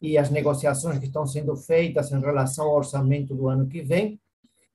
e 0.00 0.18
as 0.18 0.28
negociações 0.28 0.98
que 0.98 1.06
estão 1.06 1.26
sendo 1.26 1.56
feitas 1.56 2.12
em 2.12 2.20
relação 2.20 2.66
ao 2.66 2.76
orçamento 2.76 3.34
do 3.34 3.48
ano 3.48 3.66
que 3.66 3.80
vem. 3.80 4.20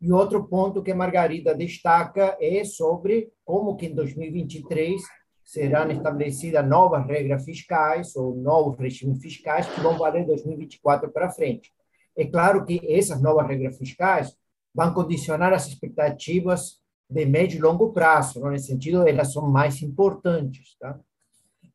E 0.02 0.12
outro 0.12 0.48
ponto 0.48 0.82
que 0.82 0.92
a 0.92 0.96
Margarida 0.96 1.54
destaca 1.54 2.36
é 2.42 2.64
sobre 2.64 3.30
como 3.46 3.76
que 3.76 3.86
em 3.86 3.94
2023 3.94 5.00
serão 5.44 5.92
estabelecidas 5.92 6.68
novas 6.68 7.06
regras 7.06 7.46
fiscais 7.46 8.16
ou 8.16 8.36
novos 8.36 8.80
regimes 8.80 9.22
fiscais 9.22 9.68
que 9.68 9.80
vão 9.80 9.98
valer 9.98 10.26
2024 10.26 11.12
para 11.12 11.30
frente. 11.30 11.72
É 12.16 12.26
claro 12.26 12.66
que 12.66 12.82
essas 12.90 13.22
novas 13.22 13.48
regras 13.48 13.78
fiscais 13.78 14.36
vão 14.74 14.92
condicionar 14.94 15.54
as 15.54 15.68
expectativas 15.68 16.82
de 17.10 17.26
médio 17.26 17.58
e 17.58 17.62
longo 17.62 17.92
prazo, 17.92 18.40
no 18.40 18.60
sentido, 18.60 19.08
elas 19.08 19.32
são 19.32 19.50
mais 19.50 19.82
importantes. 19.82 20.76
Tá? 20.80 21.00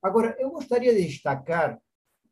Agora, 0.03 0.37
eu 0.39 0.51
gostaria 0.51 0.95
de 0.95 1.07
destacar 1.07 1.79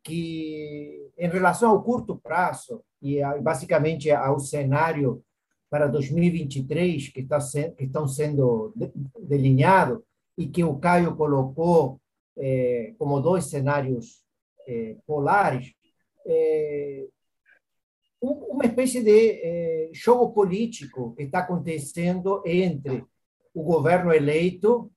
que, 0.03 1.09
em 1.17 1.29
relação 1.29 1.71
ao 1.71 1.83
curto 1.83 2.17
prazo, 2.17 2.83
e 3.01 3.19
basicamente 3.41 4.11
ao 4.11 4.39
cenário 4.39 5.23
para 5.69 5.87
2023 5.87 7.09
que, 7.09 7.21
está 7.21 7.39
que 7.77 7.85
estão 7.85 8.07
sendo 8.07 8.73
delineados, 9.19 9.99
e 10.37 10.47
que 10.47 10.63
o 10.63 10.77
Caio 10.77 11.15
colocou 11.15 11.99
eh, 12.37 12.93
como 12.97 13.19
dois 13.19 13.45
cenários 13.45 14.23
eh, 14.67 14.95
polares, 15.05 15.73
eh, 16.25 17.05
uma 18.21 18.65
espécie 18.65 19.03
de 19.03 19.41
eh, 19.43 19.89
jogo 19.93 20.31
político 20.31 21.15
que 21.15 21.23
está 21.23 21.39
acontecendo 21.39 22.43
entre 22.45 23.03
o 23.53 23.63
governo 23.63 24.13
eleito 24.13 24.91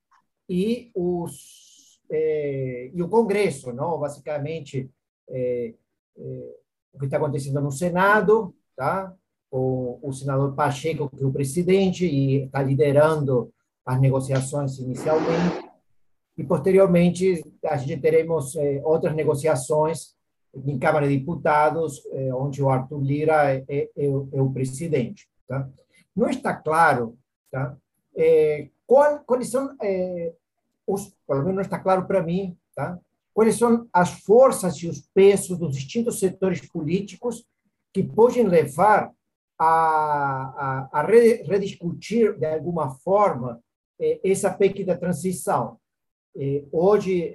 e 0.47 0.91
os 0.93 1.99
eh, 2.11 2.91
e 2.93 3.01
o 3.01 3.09
Congresso, 3.09 3.73
não? 3.73 3.99
Basicamente 3.99 4.91
eh, 5.27 5.73
eh, 6.17 6.55
o 6.93 6.99
que 6.99 7.05
está 7.05 7.17
acontecendo 7.17 7.59
no 7.61 7.71
Senado, 7.71 8.55
tá? 8.75 9.11
Com 9.49 9.99
o 10.01 10.13
senador 10.13 10.53
Pacheco 10.53 11.09
que 11.09 11.23
é 11.23 11.25
o 11.25 11.31
presidente 11.31 12.05
e 12.05 12.45
está 12.45 12.61
liderando 12.61 13.51
as 13.85 13.99
negociações 13.99 14.77
inicialmente 14.79 15.65
e 16.37 16.43
posteriormente 16.43 17.43
a 17.63 17.77
gente 17.77 18.01
teremos 18.01 18.55
eh, 18.55 18.81
outras 18.83 19.15
negociações 19.15 20.15
em 20.65 20.79
Câmara 20.79 21.07
de 21.07 21.17
Deputados, 21.17 22.01
eh, 22.11 22.33
onde 22.33 22.61
o 22.63 22.69
Arthur 22.69 23.01
Lira 23.01 23.53
é, 23.53 23.65
é, 23.67 23.89
é, 23.95 24.05
é 24.05 24.41
o 24.41 24.51
presidente. 24.51 25.27
Tá? 25.47 25.67
Não 26.15 26.29
está 26.29 26.53
claro 26.53 27.17
tá? 27.51 27.75
É, 28.15 28.69
qual, 28.87 29.19
quais 29.19 29.49
são, 29.49 29.75
é, 29.81 30.33
os, 30.87 31.13
pelo 31.27 31.39
menos 31.39 31.55
não 31.55 31.61
está 31.61 31.79
claro 31.79 32.05
para 32.05 32.23
mim, 32.23 32.57
tá? 32.75 32.99
quais 33.33 33.57
são 33.57 33.87
as 33.91 34.11
forças 34.21 34.75
e 34.77 34.87
os 34.87 35.01
pesos 35.13 35.57
dos 35.57 35.75
distintos 35.75 36.19
setores 36.19 36.61
políticos 36.61 37.45
que 37.93 38.03
podem 38.03 38.47
levar 38.47 39.11
a, 39.57 39.65
a, 39.65 40.99
a 40.99 41.01
rediscutir, 41.01 42.37
de 42.37 42.45
alguma 42.45 42.89
forma, 42.89 43.61
essa 44.23 44.51
PEC 44.51 44.83
da 44.83 44.97
transição. 44.97 45.79
Hoje, 46.71 47.33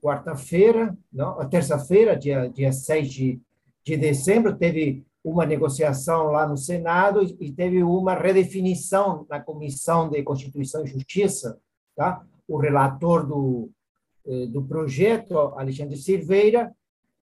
quarta-feira, 0.00 0.96
não, 1.12 1.36
terça-feira, 1.48 2.16
dia, 2.16 2.48
dia 2.48 2.72
6 2.72 3.10
de, 3.10 3.40
de 3.84 3.96
dezembro, 3.96 4.56
teve 4.56 5.04
uma 5.22 5.44
negociação 5.44 6.30
lá 6.30 6.46
no 6.46 6.56
Senado 6.56 7.22
e 7.22 7.52
teve 7.52 7.82
uma 7.82 8.14
redefinição 8.14 9.26
na 9.28 9.40
Comissão 9.40 10.08
de 10.08 10.22
Constituição 10.22 10.84
e 10.84 10.88
Justiça 10.88 11.58
tá? 12.00 12.24
O 12.48 12.56
relator 12.56 13.26
do, 13.26 13.70
eh, 14.26 14.46
do 14.46 14.62
projeto, 14.62 15.36
Alexandre 15.36 15.98
Silveira, 15.98 16.74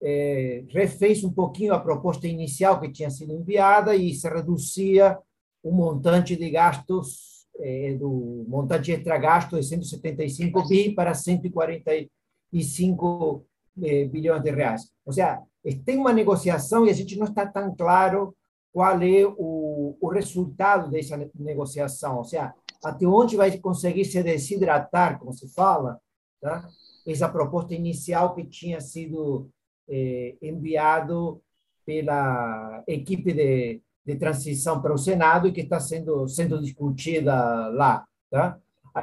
é, 0.02 0.64
refez 0.68 1.22
um 1.22 1.32
pouquinho 1.32 1.72
a 1.72 1.80
proposta 1.80 2.26
inicial 2.26 2.80
que 2.80 2.90
tinha 2.90 3.08
sido 3.08 3.32
enviada 3.32 3.94
e 3.94 4.12
se 4.12 4.28
reduzia 4.28 5.16
o 5.62 5.70
montante 5.70 6.36
de 6.36 6.50
gastos, 6.50 7.33
é, 7.58 7.94
do 7.94 8.44
montante 8.48 8.92
extra 8.92 9.18
gasto 9.18 9.56
de 9.56 9.66
175 9.66 10.68
bi 10.68 10.94
para 10.94 11.14
145 11.14 13.46
é, 13.82 14.04
bilhões 14.06 14.42
de 14.42 14.50
reais. 14.50 14.90
Ou 15.04 15.12
seja, 15.12 15.42
tem 15.84 15.98
uma 15.98 16.12
negociação 16.12 16.86
e 16.86 16.90
a 16.90 16.92
gente 16.92 17.18
não 17.18 17.26
está 17.26 17.44
tão 17.46 17.74
claro 17.74 18.36
qual 18.72 19.00
é 19.02 19.24
o, 19.38 19.96
o 20.00 20.08
resultado 20.08 20.90
dessa 20.90 21.16
negociação. 21.34 22.18
Ou 22.18 22.24
seja, 22.24 22.54
até 22.84 23.06
onde 23.06 23.36
vai 23.36 23.56
conseguir 23.58 24.04
se 24.04 24.22
desidratar, 24.22 25.18
como 25.18 25.32
se 25.32 25.48
fala, 25.54 25.98
tá? 26.40 26.68
essa 27.06 27.28
proposta 27.28 27.74
inicial 27.74 28.34
que 28.34 28.44
tinha 28.44 28.80
sido 28.80 29.48
eh, 29.88 30.36
enviado 30.42 31.40
pela 31.84 32.82
equipe 32.86 33.32
de, 33.32 33.82
de 34.04 34.16
transição 34.16 34.80
para 34.80 34.92
o 34.92 34.98
Senado 34.98 35.48
e 35.48 35.52
que 35.52 35.62
está 35.62 35.80
sendo 35.80 36.28
sendo 36.28 36.60
discutida 36.60 37.34
lá, 37.70 38.04
tá? 38.30 38.58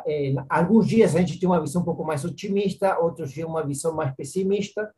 Eh, 0.06 0.34
alguns 0.48 0.88
dias 0.88 1.16
a 1.16 1.20
gente 1.20 1.40
tem 1.40 1.50
uma 1.50 1.60
visão 1.60 1.82
um 1.82 1.86
pouco 1.86 2.04
mais 2.04 2.24
otimista, 2.24 2.98
outros 3.00 3.32
dias 3.32 3.48
uma 3.48 3.66
visão 3.66 3.94
mais 3.94 4.16
pessimista, 4.16 4.94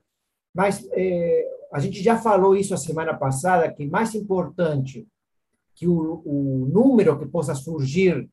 mas 0.53 0.87
eh, 0.91 1.47
a 1.71 1.79
gente 1.79 2.03
já 2.03 2.17
falou 2.17 2.55
isso 2.55 2.73
a 2.73 2.77
semana 2.77 3.13
passada 3.13 3.71
que 3.71 3.87
mais 3.87 4.13
importante 4.13 5.07
que 5.73 5.87
o, 5.87 6.21
o 6.25 6.69
número 6.71 7.17
que 7.17 7.25
possa 7.25 7.55
surgir 7.55 8.29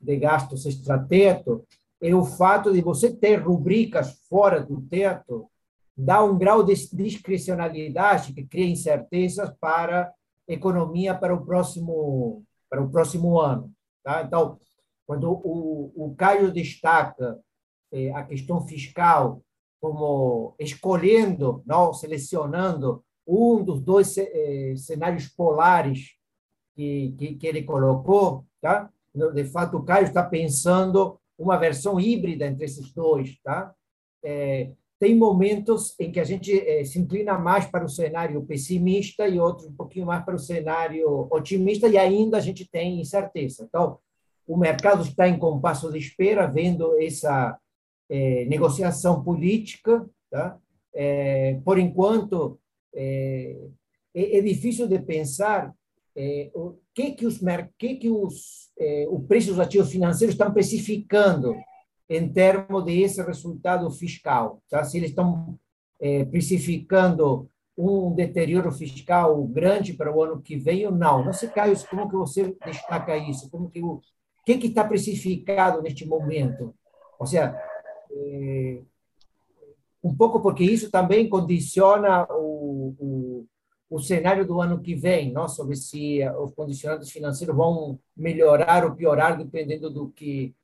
de 0.00 0.16
gastos 0.16 0.66
extrateto 0.66 1.64
é 2.00 2.14
o 2.14 2.24
fato 2.24 2.72
de 2.72 2.80
você 2.80 3.10
ter 3.10 3.36
rubricas 3.36 4.12
fora 4.28 4.60
do 4.60 4.82
teto 4.82 5.48
dá 5.96 6.22
um 6.22 6.36
grau 6.36 6.62
de 6.62 6.74
discricionalidade 6.92 8.32
que 8.32 8.44
cria 8.44 8.66
incertezas 8.66 9.50
para 9.60 10.12
economia 10.48 11.14
para 11.14 11.34
o 11.34 11.44
próximo 11.44 12.44
para 12.68 12.82
o 12.82 12.90
próximo 12.90 13.38
ano. 13.38 13.72
Tá? 14.02 14.22
Então, 14.22 14.58
quando 15.06 15.30
o, 15.30 15.92
o 15.94 16.14
Caio 16.16 16.50
destaca 16.50 17.38
eh, 17.92 18.12
a 18.12 18.24
questão 18.24 18.60
fiscal 18.66 19.42
como 19.80 20.56
escolhendo, 20.58 21.62
não 21.66 21.92
selecionando 21.92 23.04
um 23.26 23.62
dos 23.62 23.80
dois 23.80 24.16
eh, 24.18 24.74
cenários 24.76 25.28
polares 25.28 26.14
que, 26.74 27.14
que, 27.18 27.34
que, 27.36 27.46
ele 27.46 27.62
colocou, 27.62 28.44
tá? 28.60 28.90
De 29.14 29.44
fato, 29.44 29.76
o 29.76 29.84
Caio 29.84 30.06
está 30.06 30.22
pensando 30.24 31.20
uma 31.38 31.56
versão 31.56 32.00
híbrida 32.00 32.46
entre 32.46 32.64
esses 32.64 32.92
dois, 32.92 33.38
tá? 33.42 33.72
É, 34.24 34.72
tem 35.04 35.14
momentos 35.14 35.94
em 36.00 36.10
que 36.10 36.18
a 36.18 36.24
gente 36.24 36.50
eh, 36.50 36.82
se 36.82 36.98
inclina 36.98 37.38
mais 37.38 37.66
para 37.66 37.84
o 37.84 37.88
cenário 37.90 38.42
pessimista 38.46 39.28
e 39.28 39.38
outros 39.38 39.68
um 39.68 39.74
pouquinho 39.74 40.06
mais 40.06 40.24
para 40.24 40.34
o 40.34 40.38
cenário 40.38 41.28
otimista, 41.30 41.86
e 41.86 41.98
ainda 41.98 42.38
a 42.38 42.40
gente 42.40 42.66
tem 42.66 43.02
incerteza. 43.02 43.66
Então, 43.68 43.98
o 44.46 44.56
mercado 44.56 45.02
está 45.02 45.28
em 45.28 45.38
compasso 45.38 45.92
de 45.92 45.98
espera, 45.98 46.46
vendo 46.46 46.98
essa 46.98 47.54
eh, 48.08 48.46
negociação 48.46 49.22
política. 49.22 50.08
Tá? 50.30 50.56
Eh, 50.94 51.60
por 51.62 51.78
enquanto, 51.78 52.58
é, 52.94 53.58
é, 54.14 54.40
difícil 54.40 54.88
de 54.88 54.98
pensar 55.00 55.70
o 56.54 56.78
que 56.94 57.10
que 57.10 57.26
os 57.26 57.40
que 57.76 57.96
que 57.96 58.08
os 58.08 58.70
os 59.10 59.26
preços 59.26 59.50
dos 59.50 59.60
ativos 59.60 59.90
financeiros 59.90 60.34
estão 60.34 60.50
precificando 60.52 61.54
em 62.08 62.28
termos 62.32 62.84
desse 62.84 63.22
resultado 63.22 63.90
fiscal. 63.90 64.62
Tá? 64.68 64.84
Se 64.84 64.98
eles 64.98 65.10
estão 65.10 65.58
é, 66.00 66.24
precificando 66.24 67.48
um 67.76 68.14
deterioro 68.14 68.70
fiscal 68.70 69.42
grande 69.46 69.94
para 69.94 70.14
o 70.14 70.22
ano 70.22 70.40
que 70.40 70.56
vem 70.56 70.86
ou 70.86 70.92
não. 70.92 71.24
Não 71.24 71.32
se 71.32 71.48
cai 71.48 71.72
como 71.90 72.08
que 72.08 72.16
você 72.16 72.56
destaca 72.64 73.16
isso? 73.16 73.50
Como 73.50 73.68
que 73.68 73.82
o 73.82 74.00
que 74.44 74.58
que 74.58 74.66
está 74.68 74.84
precificado 74.84 75.82
neste 75.82 76.06
momento? 76.06 76.74
Ou 77.18 77.26
seja, 77.26 77.58
é, 78.12 78.80
um 80.02 80.14
pouco 80.14 80.40
porque 80.40 80.62
isso 80.62 80.90
também 80.90 81.28
condiciona 81.28 82.26
o, 82.30 82.94
o, 82.98 83.46
o 83.90 83.98
cenário 83.98 84.46
do 84.46 84.60
ano 84.60 84.80
que 84.80 84.94
vem, 84.94 85.32
não? 85.32 85.48
sobre 85.48 85.74
se 85.76 86.20
os 86.38 86.52
condicionantes 86.52 87.10
financeiros 87.10 87.56
vão 87.56 87.98
melhorar 88.16 88.84
ou 88.84 88.94
piorar 88.94 89.36
dependendo 89.36 89.90
do 89.90 90.10
que 90.10 90.54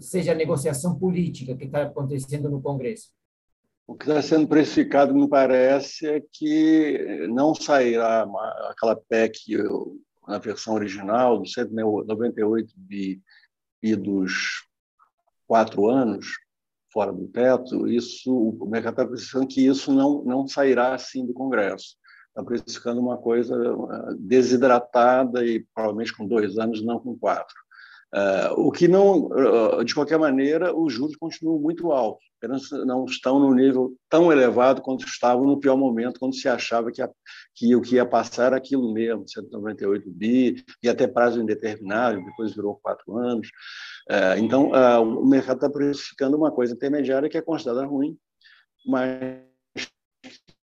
seja 0.00 0.32
a 0.32 0.34
negociação 0.34 0.98
política 0.98 1.56
que 1.56 1.64
está 1.64 1.82
acontecendo 1.82 2.50
no 2.50 2.62
Congresso? 2.62 3.10
O 3.86 3.94
que 3.94 4.08
está 4.08 4.22
sendo 4.22 4.46
precificado, 4.46 5.14
me 5.14 5.28
parece, 5.28 6.06
é 6.06 6.22
que 6.32 7.26
não 7.28 7.54
sairá 7.54 8.26
aquela 8.70 8.96
PEC 8.96 9.56
na 10.26 10.38
versão 10.38 10.74
original, 10.74 11.38
dos 11.38 11.52
198 11.52 12.72
bi, 12.76 13.20
bi 13.82 13.96
dos 13.96 14.66
quatro 15.46 15.88
anos, 15.88 16.26
fora 16.92 17.12
do 17.12 17.26
teto, 17.28 17.88
isso, 17.88 18.32
o 18.32 18.66
mercado 18.66 18.92
está 18.92 19.06
precificando 19.06 19.46
que 19.48 19.66
isso 19.66 19.92
não, 19.92 20.22
não 20.24 20.46
sairá 20.46 20.94
assim 20.94 21.26
do 21.26 21.32
Congresso. 21.32 21.96
Está 22.28 22.42
precificando 22.42 23.00
uma 23.00 23.18
coisa 23.18 23.54
eh, 23.54 24.14
desidratada 24.18 25.44
e 25.44 25.66
provavelmente 25.74 26.16
com 26.16 26.26
dois 26.26 26.56
anos, 26.58 26.82
não 26.82 26.98
com 26.98 27.18
quatro. 27.18 27.54
Uh, 28.14 28.52
o 28.60 28.70
que 28.70 28.86
não, 28.86 29.28
uh, 29.28 29.82
de 29.82 29.94
qualquer 29.94 30.18
maneira, 30.18 30.76
os 30.76 30.92
juros 30.92 31.16
continuam 31.16 31.58
muito 31.58 31.90
altos, 31.90 32.22
apenas 32.36 32.70
não 32.84 33.06
estão 33.06 33.40
no 33.40 33.54
nível 33.54 33.96
tão 34.06 34.30
elevado 34.30 34.82
quanto 34.82 35.06
estavam 35.06 35.46
no 35.46 35.58
pior 35.58 35.78
momento, 35.78 36.20
quando 36.20 36.34
se 36.34 36.46
achava 36.46 36.92
que, 36.92 37.00
a, 37.00 37.08
que 37.54 37.74
o 37.74 37.80
que 37.80 37.94
ia 37.94 38.04
passar 38.04 38.48
era 38.48 38.56
aquilo 38.58 38.92
mesmo, 38.92 39.26
198 39.26 40.10
bi, 40.10 40.62
e 40.82 40.90
até 40.90 41.06
prazo 41.06 41.40
indeterminado, 41.40 42.22
depois 42.22 42.54
virou 42.54 42.78
quatro 42.82 43.16
anos. 43.16 43.48
Uh, 44.10 44.38
então, 44.38 44.72
o 45.02 45.26
mercado 45.26 45.56
está 45.56 45.70
precificando 45.70 46.36
uma 46.36 46.52
coisa 46.52 46.74
intermediária 46.74 47.30
que 47.30 47.38
é 47.38 47.42
considerada 47.42 47.86
ruim, 47.86 48.18
mas 48.86 49.40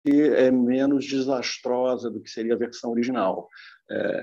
que 0.05 0.21
é 0.21 0.49
menos 0.49 1.05
desastrosa 1.05 2.09
do 2.09 2.21
que 2.21 2.29
seria 2.29 2.53
a 2.53 2.57
versão 2.57 2.91
original. 2.91 3.49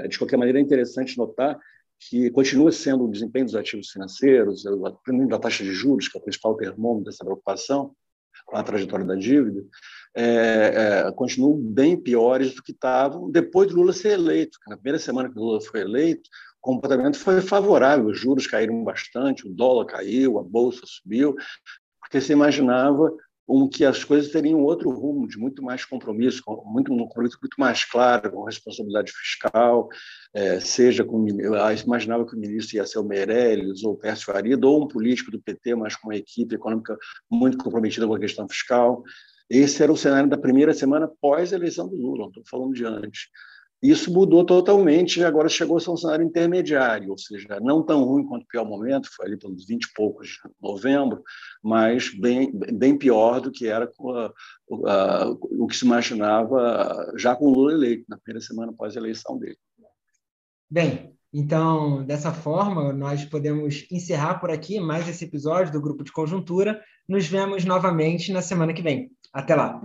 de 0.08 0.18
qualquer 0.18 0.38
maneira, 0.38 0.58
é 0.58 0.62
interessante 0.62 1.18
notar 1.18 1.58
que 2.00 2.30
continua 2.30 2.72
sendo 2.72 3.04
o 3.04 3.10
desempenho 3.10 3.44
dos 3.44 3.54
ativos 3.54 3.90
financeiros, 3.90 4.64
o 4.64 5.28
da 5.28 5.38
taxa 5.38 5.62
de 5.62 5.72
juros, 5.72 6.08
que 6.08 6.16
é 6.16 6.20
o 6.20 6.22
principal 6.22 6.56
termômetro 6.56 7.04
dessa 7.04 7.24
preocupação, 7.24 7.94
com 8.46 8.56
a 8.56 8.62
trajetória 8.62 9.04
da 9.04 9.14
dívida, 9.14 9.62
é, 10.14 10.24
é, 11.04 11.12
continuam 11.12 11.56
bem 11.56 11.96
piores 11.96 12.54
do 12.54 12.62
que 12.62 12.72
estavam 12.72 13.30
depois 13.30 13.68
do 13.68 13.76
Lula 13.76 13.92
ser 13.92 14.12
eleito. 14.12 14.58
Na 14.66 14.76
primeira 14.76 14.98
semana 14.98 15.28
que 15.28 15.38
Lula 15.38 15.60
foi 15.60 15.80
eleito, 15.80 16.28
o 16.58 16.60
comportamento 16.60 17.18
foi 17.18 17.40
favorável, 17.40 18.06
os 18.06 18.18
juros 18.18 18.46
caíram 18.46 18.82
bastante, 18.82 19.46
o 19.46 19.52
dólar 19.52 19.86
caiu, 19.86 20.38
a 20.38 20.42
bolsa 20.42 20.80
subiu, 20.84 21.36
porque 22.00 22.20
se 22.20 22.32
imaginava 22.32 23.12
um, 23.50 23.68
que 23.68 23.84
as 23.84 24.04
coisas 24.04 24.30
teriam 24.30 24.62
outro 24.62 24.90
rumo, 24.90 25.26
de 25.26 25.36
muito 25.36 25.60
mais 25.60 25.84
compromisso, 25.84 26.42
muito, 26.64 26.92
um 26.92 26.98
compromisso 26.98 27.36
muito 27.42 27.58
mais 27.58 27.84
claro 27.84 28.30
com 28.30 28.44
responsabilidade 28.44 29.10
fiscal, 29.10 29.88
é, 30.32 30.60
seja 30.60 31.04
com. 31.04 31.26
Eu 31.28 31.54
imaginava 31.84 32.24
que 32.24 32.36
o 32.36 32.38
ministro 32.38 32.76
ia 32.76 32.86
ser 32.86 33.00
o 33.00 33.04
Meirelles 33.04 33.82
ou 33.82 33.94
o 33.94 33.96
Pércio 33.96 34.26
Farid, 34.26 34.64
ou 34.64 34.84
um 34.84 34.86
político 34.86 35.32
do 35.32 35.40
PT, 35.40 35.74
mas 35.74 35.96
com 35.96 36.08
uma 36.08 36.16
equipe 36.16 36.54
econômica 36.54 36.96
muito 37.28 37.58
comprometida 37.58 38.06
com 38.06 38.14
a 38.14 38.20
questão 38.20 38.48
fiscal. 38.48 39.02
Esse 39.48 39.82
era 39.82 39.90
o 39.90 39.96
cenário 39.96 40.30
da 40.30 40.38
primeira 40.38 40.72
semana 40.72 41.10
pós-eleição 41.20 41.88
do 41.88 41.96
Lula, 41.96 42.20
não 42.20 42.28
estou 42.28 42.44
falando 42.48 42.72
de 42.72 42.84
antes. 42.84 43.28
Isso 43.82 44.12
mudou 44.12 44.44
totalmente 44.44 45.20
e 45.20 45.24
agora 45.24 45.48
chegou 45.48 45.78
a 45.78 45.80
ser 45.80 45.90
um 45.90 45.96
cenário 45.96 46.24
intermediário, 46.24 47.10
ou 47.10 47.18
seja, 47.18 47.58
não 47.60 47.82
tão 47.82 48.04
ruim 48.04 48.26
quanto 48.26 48.42
o 48.42 48.46
pior 48.46 48.66
momento, 48.66 49.08
foi 49.14 49.26
ali 49.26 49.38
pelos 49.38 49.64
20 49.66 49.84
e 49.84 49.92
poucos 49.94 50.28
de 50.28 50.50
novembro, 50.60 51.22
mas 51.62 52.10
bem, 52.14 52.52
bem 52.52 52.96
pior 52.98 53.40
do 53.40 53.50
que 53.50 53.66
era 53.66 53.86
a, 53.86 54.32
a, 54.86 55.30
o 55.30 55.66
que 55.66 55.76
se 55.76 55.86
imaginava 55.86 57.12
já 57.16 57.34
com 57.34 57.46
o 57.46 57.54
Lula 57.54 57.72
eleito, 57.72 58.04
na 58.06 58.18
primeira 58.18 58.46
semana 58.46 58.70
após 58.72 58.94
a 58.96 59.00
eleição 59.00 59.38
dele. 59.38 59.56
Bem, 60.70 61.16
então, 61.32 62.04
dessa 62.04 62.32
forma, 62.32 62.92
nós 62.92 63.24
podemos 63.24 63.86
encerrar 63.90 64.40
por 64.40 64.50
aqui 64.50 64.78
mais 64.80 65.08
esse 65.08 65.24
episódio 65.24 65.72
do 65.72 65.80
Grupo 65.80 66.04
de 66.04 66.12
Conjuntura. 66.12 66.80
Nos 67.08 67.26
vemos 67.26 67.64
novamente 67.64 68.32
na 68.32 68.42
semana 68.42 68.72
que 68.74 68.82
vem. 68.82 69.10
Até 69.32 69.54
lá! 69.54 69.80